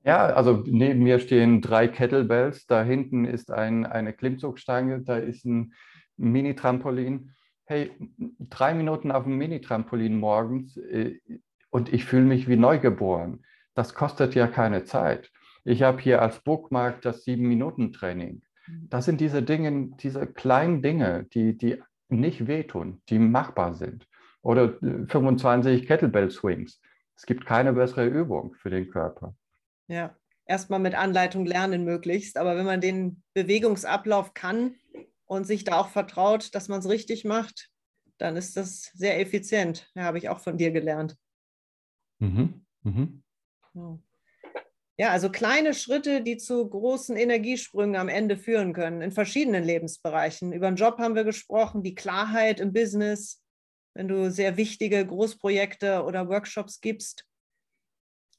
Ja, 0.04 0.28
also 0.28 0.63
neben 0.65 1.02
mir 1.02 1.19
stehen 1.19 1.62
drei 1.62 1.88
Kettlebells. 1.88 2.67
Da 2.67 2.84
hinten 2.84 3.26
ist 3.26 3.52
ein, 3.52 3.88
eine 3.88 4.13
Klimmzugstange, 4.13 5.02
da 5.02 5.17
ist 5.17 5.43
ein 5.43 5.74
Mini-Trampolin. 6.17 7.34
Hey, 7.65 7.91
drei 8.39 8.76
Minuten 8.76 9.12
auf 9.12 9.24
dem 9.24 9.38
Mini-Trampolin 9.38 10.15
morgens 10.15 10.78
äh, 10.78 11.19
und 11.72 11.91
ich 11.91 12.06
fühle 12.06 12.26
mich 12.26 12.48
wie 12.48 12.58
neugeboren. 12.58 13.43
Das 13.74 13.95
kostet 13.95 14.36
ja 14.36 14.45
keine 14.45 14.84
Zeit. 14.84 15.32
Ich 15.65 15.82
habe 15.82 16.00
hier 16.00 16.22
als 16.22 16.41
Bookmark 16.41 17.02
das 17.02 17.24
Sieben-Minuten-Training. 17.24 18.43
Das 18.88 19.06
sind 19.06 19.19
diese 19.19 19.41
Dinge, 19.41 19.89
diese 20.00 20.28
kleinen 20.28 20.84
Dinge, 20.84 21.26
die, 21.34 21.58
die 21.58 21.82
nicht 22.10 22.48
wehtun, 22.48 23.02
die 23.10 23.19
machbar 23.19 23.74
sind. 23.74 24.08
Oder 24.41 24.78
25 24.80 25.84
äh, 25.84 25.86
Kettlebell 25.86 26.32
Swings. 26.32 26.82
Es 27.15 27.26
gibt 27.26 27.45
keine 27.45 27.74
bessere 27.74 28.06
Übung 28.06 28.54
für 28.56 28.69
den 28.69 28.89
Körper. 28.89 29.36
Ja, 29.88 30.15
erstmal 30.45 30.80
mit 30.80 30.95
Anleitung 30.95 31.45
lernen 31.45 31.84
möglichst. 31.84 32.38
Aber 32.38 32.56
wenn 32.56 32.65
man 32.65 32.82
den 32.82 33.24
Bewegungsablauf 33.34 34.34
kann 34.34 34.76
und 35.26 35.45
sich 35.45 35.63
da 35.63 35.80
auch 35.80 35.89
vertraut, 35.89 36.56
dass 36.56 36.67
man 36.67 36.80
es 36.80 36.89
richtig 36.89 37.26
macht, 37.26 37.69
dann 38.17 38.36
ist 38.36 38.58
das 38.58 38.91
sehr 38.93 39.19
effizient. 39.19 39.89
Ja, 39.95 40.04
habe 40.04 40.17
ich 40.17 40.30
auch 40.30 40.39
von 40.39 40.58
dir 40.58 40.72
gelernt. 40.72 41.15
Mhm. 42.19 42.65
Mhm. 42.84 43.24
Ja. 43.74 44.00
Ja, 45.00 45.12
also 45.12 45.30
kleine 45.30 45.74
Schritte, 45.74 46.22
die 46.22 46.36
zu 46.36 46.68
großen 46.68 47.16
Energiesprüngen 47.16 47.96
am 47.96 48.10
Ende 48.10 48.36
führen 48.36 48.74
können, 48.74 49.02
in 49.02 49.14
verschiedenen 49.14 49.64
Lebensbereichen. 49.64 50.52
Über 50.52 50.70
den 50.70 50.76
Job 50.76 50.98
haben 50.98 51.16
wir 51.16 51.24
gesprochen, 51.24 51.84
die 51.84 51.96
Klarheit 51.96 52.60
im 52.60 52.74
Business, 52.74 53.42
wenn 53.96 54.10
du 54.10 54.30
sehr 54.30 54.58
wichtige 54.58 55.08
Großprojekte 55.08 56.04
oder 56.04 56.28
Workshops 56.28 56.82
gibst. 56.82 57.26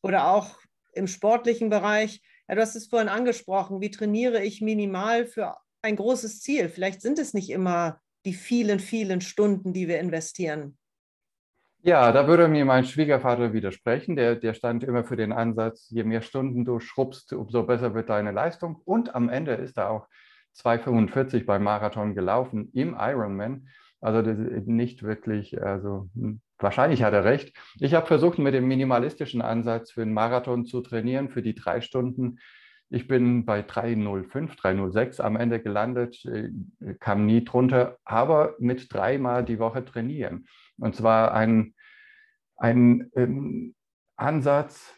Oder 0.03 0.29
auch 0.29 0.59
im 0.93 1.07
sportlichen 1.07 1.71
Bereich. 1.71 2.21
Ja, 2.47 2.57
du 2.57 2.61
hast 2.61 2.77
es 2.77 2.89
vorhin 2.89 3.09
angesprochen, 3.09 3.81
wie 3.81 3.91
trainiere 3.91 4.45
ich 4.45 4.61
minimal 4.61 5.25
für 5.25 5.57
ein 5.81 5.97
großes 5.97 6.43
Ziel? 6.43 6.69
Vielleicht 6.69 7.01
sind 7.01 7.19
es 7.19 7.33
nicht 7.33 7.49
immer 7.49 8.03
die 8.27 8.35
vielen, 8.35 8.81
vielen 8.81 9.23
Stunden, 9.23 9.73
die 9.73 9.89
wir 9.89 9.99
investieren. 9.99 10.77
Ja, 11.83 12.13
da 12.13 12.27
würde 12.29 12.47
mir 12.47 12.67
mein 12.67 12.85
Schwiegervater 12.85 13.55
widersprechen. 13.55 14.15
Der, 14.15 14.37
der 14.37 14.53
stand 14.53 14.85
immer 14.85 15.03
für 15.03 15.17
den 15.17 15.33
Ansatz, 15.33 15.89
je 15.89 16.05
mehr 16.05 16.21
Stunden 16.21 16.67
du 16.67 16.79
schrubbst, 16.79 17.33
umso 17.33 17.63
besser 17.63 17.95
wird 17.95 18.11
deine 18.11 18.33
Leistung. 18.33 18.83
Und 18.85 19.15
am 19.15 19.31
Ende 19.31 19.53
ist 19.53 19.79
er 19.79 19.91
auch 19.91 20.07
2,45 20.57 21.47
beim 21.47 21.63
Marathon 21.63 22.15
gelaufen 22.15 22.71
im 22.75 22.97
Ironman. 22.99 23.69
Also 24.03 24.21
nicht 24.21 25.03
wirklich, 25.03 25.63
also 25.63 26.11
hm, 26.15 26.43
wahrscheinlich 26.59 27.03
hat 27.03 27.15
er 27.15 27.25
recht. 27.25 27.57
Ich 27.79 27.95
habe 27.95 28.07
versucht, 28.07 28.39
mit 28.39 28.53
dem 28.53 28.69
minimalistischen 28.69 29.41
Ansatz 29.41 29.93
für 29.93 30.05
den 30.05 30.13
Marathon 30.13 30.67
zu 30.67 30.83
trainieren, 30.83 31.31
für 31.31 31.43
die 31.43 31.55
drei 31.55 31.81
Stunden. 31.81 32.41
Ich 32.91 33.07
bin 33.07 33.45
bei 33.45 33.61
3,05, 33.61 34.59
3,06 34.59 35.21
am 35.21 35.37
Ende 35.37 35.63
gelandet, 35.63 36.25
äh, 36.25 36.51
kam 36.99 37.25
nie 37.25 37.45
drunter, 37.45 37.99
aber 38.05 38.57
mit 38.59 38.93
dreimal 38.93 39.45
die 39.45 39.61
Woche 39.61 39.85
trainieren. 39.85 40.47
Und 40.81 40.97
zwar 40.97 41.33
ein, 41.35 41.75
ein 42.57 43.11
ähm, 43.15 43.75
Ansatz, 44.17 44.95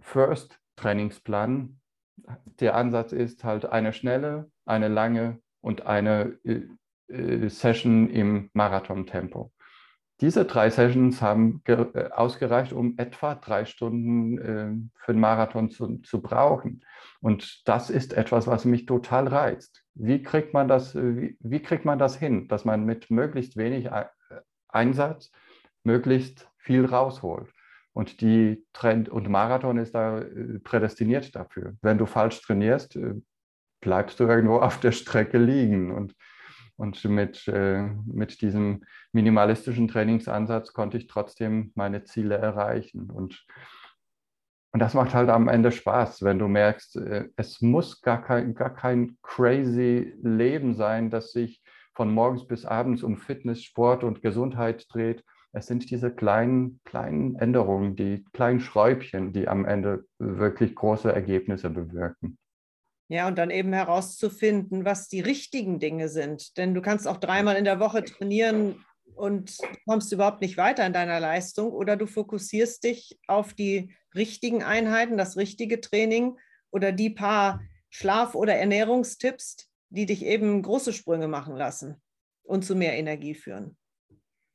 First 0.00 0.60
Trainingsplan. 0.76 1.80
Der 2.60 2.74
Ansatz 2.74 3.12
ist 3.12 3.44
halt 3.44 3.66
eine 3.66 3.92
schnelle, 3.92 4.50
eine 4.64 4.88
lange 4.88 5.40
und 5.60 5.86
eine 5.86 6.38
äh, 6.44 6.62
äh 7.08 7.48
Session 7.48 8.08
im 8.08 8.50
Marathontempo. 8.52 9.52
Diese 10.20 10.44
drei 10.44 10.68
Sessions 10.68 11.22
haben 11.22 11.62
äh, 11.64 12.10
ausgereicht, 12.10 12.74
um 12.74 12.98
etwa 12.98 13.34
drei 13.36 13.64
Stunden 13.64 14.38
äh, 14.38 14.72
für 14.96 15.12
den 15.12 15.20
Marathon 15.20 15.70
zu, 15.70 15.98
zu, 15.98 16.20
brauchen. 16.20 16.84
Und 17.20 17.66
das 17.66 17.88
ist 17.88 18.12
etwas, 18.12 18.46
was 18.46 18.66
mich 18.66 18.84
total 18.84 19.28
reizt. 19.28 19.82
Wie 19.94 20.22
kriegt 20.22 20.52
man 20.52 20.68
das, 20.68 20.94
äh, 20.94 21.16
wie, 21.16 21.36
wie 21.40 21.60
kriegt 21.60 21.86
man 21.86 21.98
das 21.98 22.16
hin, 22.16 22.48
dass 22.48 22.66
man 22.66 22.84
mit 22.84 23.10
möglichst 23.10 23.56
wenig 23.56 23.90
Einsatz 24.72 25.30
möglichst 25.84 26.48
viel 26.58 26.84
rausholt. 26.84 27.52
Und 27.92 28.20
die 28.20 28.64
Trend 28.72 29.08
und 29.08 29.28
Marathon 29.28 29.78
ist 29.78 29.94
da 29.94 30.20
äh, 30.20 30.58
prädestiniert 30.60 31.34
dafür. 31.34 31.74
Wenn 31.82 31.98
du 31.98 32.06
falsch 32.06 32.40
trainierst, 32.40 32.96
äh, 32.96 33.14
bleibst 33.80 34.20
du 34.20 34.24
irgendwo 34.24 34.58
auf 34.58 34.78
der 34.80 34.92
Strecke 34.92 35.38
liegen. 35.38 35.90
Und, 35.90 36.14
und 36.76 37.04
mit, 37.04 37.48
äh, 37.48 37.82
mit 38.06 38.40
diesem 38.42 38.84
minimalistischen 39.12 39.88
Trainingsansatz 39.88 40.72
konnte 40.72 40.98
ich 40.98 41.08
trotzdem 41.08 41.72
meine 41.74 42.04
Ziele 42.04 42.36
erreichen. 42.36 43.10
Und, 43.10 43.44
und 44.72 44.80
das 44.80 44.94
macht 44.94 45.12
halt 45.14 45.28
am 45.28 45.48
Ende 45.48 45.72
Spaß, 45.72 46.22
wenn 46.22 46.38
du 46.38 46.46
merkst, 46.46 46.94
es 47.34 47.60
muss 47.60 48.02
gar 48.02 48.22
kein, 48.22 48.54
gar 48.54 48.72
kein 48.72 49.18
crazy 49.20 50.14
Leben 50.22 50.74
sein, 50.74 51.10
das 51.10 51.32
sich 51.32 51.60
von 52.00 52.14
morgens 52.14 52.46
bis 52.46 52.64
abends 52.64 53.02
um 53.02 53.18
Fitness, 53.18 53.62
Sport 53.62 54.04
und 54.04 54.22
Gesundheit 54.22 54.86
dreht, 54.90 55.22
es 55.52 55.66
sind 55.66 55.90
diese 55.90 56.10
kleinen, 56.10 56.80
kleinen 56.86 57.36
Änderungen, 57.36 57.94
die 57.94 58.24
kleinen 58.32 58.60
Schräubchen, 58.60 59.34
die 59.34 59.48
am 59.48 59.66
Ende 59.66 60.06
wirklich 60.18 60.74
große 60.74 61.12
Ergebnisse 61.12 61.68
bewirken. 61.68 62.38
Ja, 63.08 63.28
und 63.28 63.36
dann 63.36 63.50
eben 63.50 63.74
herauszufinden, 63.74 64.86
was 64.86 65.08
die 65.08 65.20
richtigen 65.20 65.78
Dinge 65.78 66.08
sind. 66.08 66.56
Denn 66.56 66.72
du 66.72 66.80
kannst 66.80 67.06
auch 67.06 67.18
dreimal 67.18 67.56
in 67.56 67.66
der 67.66 67.80
Woche 67.80 68.02
trainieren 68.02 68.82
und 69.14 69.58
kommst 69.86 70.10
überhaupt 70.10 70.40
nicht 70.40 70.56
weiter 70.56 70.86
in 70.86 70.94
deiner 70.94 71.20
Leistung 71.20 71.70
oder 71.70 71.98
du 71.98 72.06
fokussierst 72.06 72.82
dich 72.82 73.20
auf 73.26 73.52
die 73.52 73.94
richtigen 74.14 74.62
Einheiten, 74.62 75.18
das 75.18 75.36
richtige 75.36 75.82
Training 75.82 76.38
oder 76.70 76.92
die 76.92 77.10
paar 77.10 77.60
Schlaf- 77.90 78.34
oder 78.34 78.54
Ernährungstipps, 78.54 79.69
die 79.90 80.06
dich 80.06 80.24
eben 80.24 80.62
große 80.62 80.92
Sprünge 80.92 81.28
machen 81.28 81.56
lassen 81.56 82.00
und 82.42 82.64
zu 82.64 82.74
mehr 82.74 82.96
Energie 82.96 83.34
führen. 83.34 83.76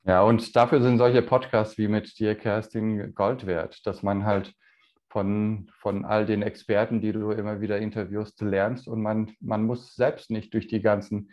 Ja, 0.05 0.21
und 0.21 0.55
dafür 0.55 0.81
sind 0.81 0.97
solche 0.97 1.21
Podcasts 1.21 1.77
wie 1.77 1.87
mit 1.87 2.19
dir, 2.19 2.35
Kerstin, 2.35 3.15
Gold 3.15 3.45
wert, 3.45 3.85
dass 3.85 4.03
man 4.03 4.25
halt 4.25 4.53
von, 5.09 5.71
von 5.79 6.05
all 6.05 6.25
den 6.25 6.41
Experten, 6.41 7.01
die 7.01 7.11
du 7.11 7.31
immer 7.31 7.61
wieder 7.61 7.79
interviewst, 7.79 8.41
lernst 8.41 8.87
und 8.87 9.01
man, 9.01 9.31
man 9.39 9.63
muss 9.63 9.95
selbst 9.95 10.29
nicht 10.29 10.53
durch 10.53 10.67
die 10.67 10.81
ganzen 10.81 11.31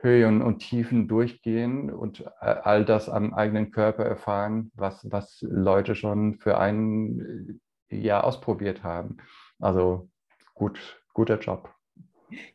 Höhen 0.00 0.42
und 0.42 0.60
Tiefen 0.60 1.08
durchgehen 1.08 1.90
und 1.90 2.24
all 2.40 2.84
das 2.84 3.08
am 3.08 3.34
eigenen 3.34 3.72
Körper 3.72 4.04
erfahren, 4.04 4.70
was, 4.74 5.06
was 5.10 5.38
Leute 5.42 5.96
schon 5.96 6.38
für 6.38 6.58
ein 6.58 7.60
Jahr 7.90 8.24
ausprobiert 8.24 8.84
haben. 8.84 9.16
Also 9.58 10.08
gut, 10.54 11.02
guter 11.12 11.38
Job. 11.38 11.74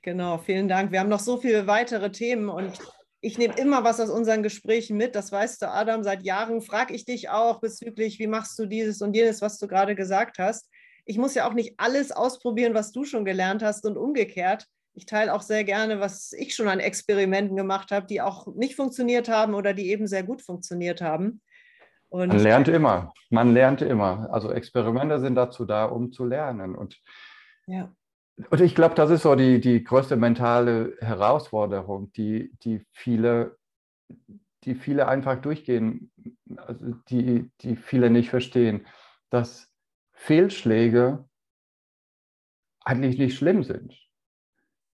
Genau, 0.01 0.37
vielen 0.37 0.67
Dank. 0.67 0.91
Wir 0.91 0.99
haben 0.99 1.09
noch 1.09 1.19
so 1.19 1.37
viele 1.37 1.67
weitere 1.67 2.11
Themen 2.11 2.49
und 2.49 2.79
ich 3.21 3.37
nehme 3.37 3.55
immer 3.55 3.83
was 3.83 3.99
aus 3.99 4.09
unseren 4.09 4.43
Gesprächen 4.43 4.97
mit. 4.97 5.15
Das 5.15 5.31
weißt 5.31 5.61
du, 5.61 5.71
Adam, 5.71 6.03
seit 6.03 6.23
Jahren 6.23 6.61
frage 6.61 6.93
ich 6.93 7.05
dich 7.05 7.29
auch 7.29 7.61
bezüglich, 7.61 8.19
wie 8.19 8.27
machst 8.27 8.59
du 8.59 8.65
dieses 8.65 9.01
und 9.01 9.15
jenes, 9.15 9.41
was 9.41 9.57
du 9.59 9.67
gerade 9.67 9.95
gesagt 9.95 10.39
hast. 10.39 10.69
Ich 11.05 11.17
muss 11.17 11.33
ja 11.33 11.47
auch 11.47 11.53
nicht 11.53 11.73
alles 11.77 12.11
ausprobieren, 12.11 12.73
was 12.73 12.91
du 12.91 13.05
schon 13.05 13.25
gelernt 13.25 13.63
hast 13.63 13.85
und 13.85 13.97
umgekehrt. 13.97 14.67
Ich 14.93 15.05
teile 15.05 15.33
auch 15.33 15.41
sehr 15.41 15.63
gerne, 15.63 15.99
was 15.99 16.33
ich 16.33 16.53
schon 16.53 16.67
an 16.67 16.79
Experimenten 16.79 17.55
gemacht 17.55 17.91
habe, 17.91 18.05
die 18.05 18.21
auch 18.21 18.47
nicht 18.55 18.75
funktioniert 18.75 19.29
haben 19.29 19.53
oder 19.53 19.73
die 19.73 19.89
eben 19.89 20.05
sehr 20.05 20.23
gut 20.23 20.41
funktioniert 20.41 21.01
haben. 21.01 21.41
Und 22.09 22.27
man 22.27 22.39
lernt 22.39 22.67
immer. 22.67 23.11
Man 23.31 23.53
lernt 23.53 23.81
immer. 23.81 24.29
Also 24.31 24.51
Experimente 24.51 25.19
sind 25.19 25.35
dazu 25.35 25.65
da, 25.65 25.85
um 25.85 26.11
zu 26.11 26.25
lernen. 26.25 26.75
Und 26.75 27.01
ja. 27.65 27.91
Und 28.49 28.61
ich 28.61 28.73
glaube, 28.73 28.95
das 28.95 29.11
ist 29.11 29.23
so 29.23 29.35
die, 29.35 29.59
die 29.59 29.83
größte 29.83 30.15
mentale 30.15 30.97
Herausforderung, 30.99 32.11
die, 32.13 32.51
die, 32.63 32.85
viele, 32.91 33.57
die 34.63 34.75
viele 34.75 35.07
einfach 35.07 35.39
durchgehen, 35.39 36.11
also 36.57 36.95
die, 37.09 37.51
die 37.61 37.75
viele 37.75 38.09
nicht 38.09 38.29
verstehen, 38.29 38.87
dass 39.29 39.71
Fehlschläge 40.13 41.25
eigentlich 42.83 43.17
nicht 43.17 43.37
schlimm 43.37 43.63
sind. 43.63 43.95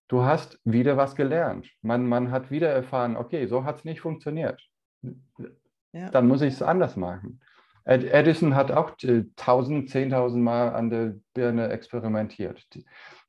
Du 0.08 0.22
hast 0.22 0.60
wieder 0.64 0.96
was 0.96 1.14
gelernt. 1.14 1.70
Man, 1.82 2.06
man 2.06 2.30
hat 2.30 2.50
wieder 2.50 2.68
erfahren, 2.68 3.16
okay, 3.16 3.46
so 3.46 3.64
hat 3.64 3.78
es 3.78 3.84
nicht 3.84 4.00
funktioniert. 4.00 4.60
Ja. 5.92 6.10
Dann 6.10 6.26
muss 6.26 6.42
ich 6.42 6.54
es 6.54 6.62
anders 6.62 6.96
machen. 6.96 7.40
Edison 7.84 8.54
hat 8.54 8.70
auch 8.70 8.90
1000, 8.90 9.88
10.000 9.88 10.36
Mal 10.36 10.74
an 10.74 10.90
der 10.90 11.16
Birne 11.32 11.68
experimentiert. 11.70 12.66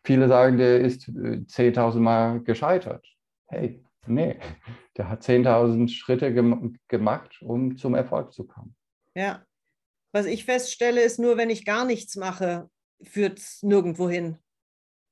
Viele 0.04 0.28
sagen, 0.28 0.58
der 0.58 0.80
ist 0.80 1.08
10.000 1.08 1.96
äh, 1.96 2.00
Mal 2.00 2.42
gescheitert. 2.42 3.06
Hey, 3.48 3.84
nee, 4.08 4.40
der 4.98 5.10
hat 5.10 5.24
10.000 5.24 5.90
Schritte 5.90 6.34
gem 6.34 6.78
gemacht, 6.88 7.42
um 7.42 7.78
zum 7.78 7.94
Erfolg 7.96 8.34
zu 8.34 8.46
kommen. 8.46 8.76
Ja, 9.16 9.46
was 10.12 10.26
ich 10.26 10.46
feststelle, 10.46 11.02
ist 11.02 11.20
nur, 11.20 11.38
wenn 11.38 11.50
ich 11.50 11.66
gar 11.66 11.86
nichts 11.86 12.16
mache, 12.16 12.70
führt 13.04 13.40
es 13.40 13.64
nirgendwo 13.64 14.10
hin. 14.10 14.38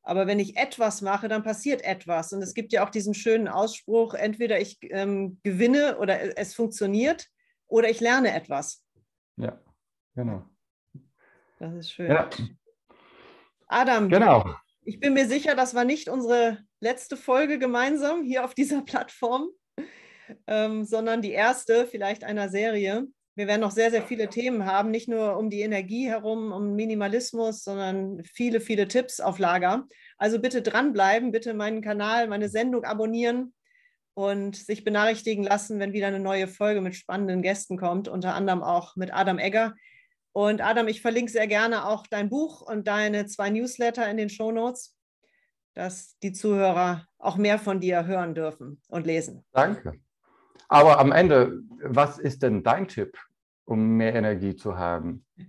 Aber 0.01 0.27
wenn 0.27 0.39
ich 0.39 0.57
etwas 0.57 1.01
mache, 1.01 1.27
dann 1.27 1.43
passiert 1.43 1.83
etwas. 1.83 2.33
Und 2.33 2.41
es 2.41 2.53
gibt 2.53 2.73
ja 2.73 2.85
auch 2.85 2.89
diesen 2.89 3.13
schönen 3.13 3.47
Ausspruch, 3.47 4.13
entweder 4.13 4.59
ich 4.59 4.79
ähm, 4.81 5.39
gewinne 5.43 5.97
oder 5.99 6.37
es 6.37 6.55
funktioniert 6.55 7.27
oder 7.67 7.89
ich 7.89 7.99
lerne 7.99 8.33
etwas. 8.33 8.83
Ja, 9.37 9.61
genau. 10.15 10.45
Das 11.59 11.73
ist 11.75 11.91
schön. 11.91 12.09
Ja. 12.09 12.29
Adam, 13.67 14.09
genau. 14.09 14.55
Ich 14.89 14.99
bin 14.99 15.13
mir 15.13 15.27
sicher, 15.27 15.53
das 15.53 15.75
war 15.75 15.85
nicht 15.85 16.09
unsere 16.09 16.57
letzte 16.79 17.15
Folge 17.15 17.59
gemeinsam 17.59 18.23
hier 18.23 18.43
auf 18.43 18.55
dieser 18.55 18.81
Plattform, 18.85 19.49
ähm, 20.47 20.83
sondern 20.83 21.21
die 21.21 21.31
erste 21.31 21.85
vielleicht 21.85 22.23
einer 22.23 22.49
Serie. 22.49 23.05
Wir 23.35 23.45
werden 23.45 23.61
noch 23.61 23.69
sehr, 23.69 23.91
sehr 23.91 24.01
viele 24.01 24.29
Themen 24.29 24.65
haben, 24.65 24.89
nicht 24.89 25.07
nur 25.07 25.37
um 25.37 25.51
die 25.51 25.61
Energie 25.61 26.07
herum, 26.07 26.51
um 26.51 26.75
Minimalismus, 26.75 27.63
sondern 27.63 28.23
viele, 28.23 28.59
viele 28.61 28.87
Tipps 28.87 29.19
auf 29.19 29.37
Lager. 29.37 29.85
Also 30.17 30.39
bitte 30.39 30.63
dranbleiben, 30.63 31.31
bitte 31.31 31.53
meinen 31.53 31.83
Kanal, 31.83 32.27
meine 32.27 32.49
Sendung 32.49 32.83
abonnieren 32.83 33.53
und 34.15 34.55
sich 34.55 34.83
benachrichtigen 34.83 35.43
lassen, 35.43 35.77
wenn 35.77 35.93
wieder 35.93 36.07
eine 36.07 36.19
neue 36.19 36.47
Folge 36.47 36.81
mit 36.81 36.95
spannenden 36.95 37.43
Gästen 37.43 37.77
kommt, 37.77 38.07
unter 38.07 38.33
anderem 38.33 38.63
auch 38.63 38.95
mit 38.95 39.13
Adam 39.13 39.37
Egger. 39.37 39.75
Und 40.31 40.61
Adam, 40.61 40.87
ich 40.87 41.01
verlinke 41.01 41.31
sehr 41.31 41.47
gerne 41.47 41.85
auch 41.85 42.05
dein 42.07 42.29
Buch 42.29 42.61
und 42.61 42.87
deine 42.87 43.25
zwei 43.25 43.49
Newsletter 43.49 44.09
in 44.09 44.17
den 44.17 44.29
Show 44.29 44.51
Notes, 44.51 44.95
dass 45.73 46.17
die 46.19 46.33
Zuhörer 46.33 47.07
auch 47.17 47.37
mehr 47.37 47.59
von 47.59 47.79
dir 47.79 48.05
hören 48.05 48.35
dürfen 48.35 48.81
und 48.89 49.07
lesen. 49.07 49.43
Danke. 49.51 49.99
Aber 50.67 50.99
am 50.99 51.11
Ende, 51.11 51.59
was 51.81 52.19
ist 52.19 52.43
denn 52.43 52.63
dein 52.63 52.87
Tipp, 52.87 53.17
um 53.65 53.97
mehr 53.97 54.13
Energie 54.13 54.55
zu 54.55 54.77
haben? 54.77 55.25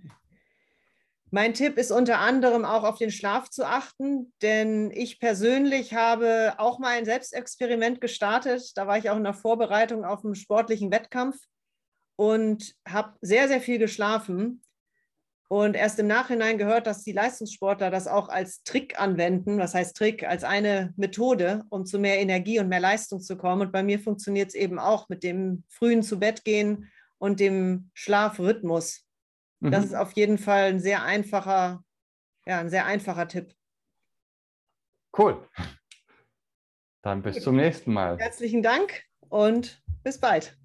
Mein 1.33 1.53
Tipp 1.53 1.77
ist 1.77 1.91
unter 1.91 2.19
anderem 2.19 2.65
auch 2.65 2.83
auf 2.83 2.97
den 2.97 3.09
Schlaf 3.09 3.49
zu 3.49 3.65
achten, 3.65 4.33
denn 4.41 4.91
ich 4.91 5.17
persönlich 5.17 5.93
habe 5.93 6.55
auch 6.57 6.77
mal 6.77 6.97
ein 6.97 7.05
Selbstexperiment 7.05 8.01
gestartet. 8.01 8.73
Da 8.75 8.85
war 8.85 8.97
ich 8.97 9.09
auch 9.09 9.15
in 9.15 9.23
der 9.23 9.33
Vorbereitung 9.33 10.03
auf 10.03 10.25
einen 10.25 10.35
sportlichen 10.35 10.91
Wettkampf 10.91 11.37
und 12.17 12.75
habe 12.85 13.13
sehr, 13.21 13.47
sehr 13.47 13.61
viel 13.61 13.79
geschlafen 13.79 14.61
und 15.51 15.75
erst 15.75 15.99
im 15.99 16.07
Nachhinein 16.07 16.57
gehört, 16.57 16.87
dass 16.87 17.03
die 17.03 17.11
Leistungssportler 17.11 17.91
das 17.91 18.07
auch 18.07 18.29
als 18.29 18.63
Trick 18.63 18.97
anwenden, 18.97 19.57
was 19.57 19.73
heißt 19.73 19.97
Trick, 19.97 20.23
als 20.23 20.45
eine 20.45 20.93
Methode, 20.95 21.65
um 21.67 21.85
zu 21.85 21.99
mehr 21.99 22.21
Energie 22.21 22.59
und 22.59 22.69
mehr 22.69 22.79
Leistung 22.79 23.19
zu 23.19 23.35
kommen. 23.35 23.63
Und 23.63 23.73
bei 23.73 23.83
mir 23.83 23.99
funktioniert 23.99 24.47
es 24.47 24.55
eben 24.55 24.79
auch 24.79 25.09
mit 25.09 25.23
dem 25.23 25.65
frühen 25.67 26.03
zu 26.03 26.21
Bett 26.21 26.45
gehen 26.45 26.89
und 27.17 27.41
dem 27.41 27.91
Schlafrhythmus. 27.93 29.05
Mhm. 29.59 29.71
Das 29.71 29.83
ist 29.83 29.93
auf 29.93 30.13
jeden 30.13 30.37
Fall 30.37 30.69
ein 30.69 30.79
sehr 30.79 31.03
einfacher, 31.03 31.83
ja, 32.45 32.59
ein 32.59 32.69
sehr 32.69 32.85
einfacher 32.85 33.27
Tipp. 33.27 33.53
Cool. 35.17 35.45
Dann 37.01 37.23
bis 37.23 37.43
zum 37.43 37.57
nächsten 37.57 37.91
Mal. 37.91 38.17
Herzlichen 38.19 38.63
Dank 38.63 39.03
und 39.27 39.83
bis 40.01 40.17
bald. 40.17 40.57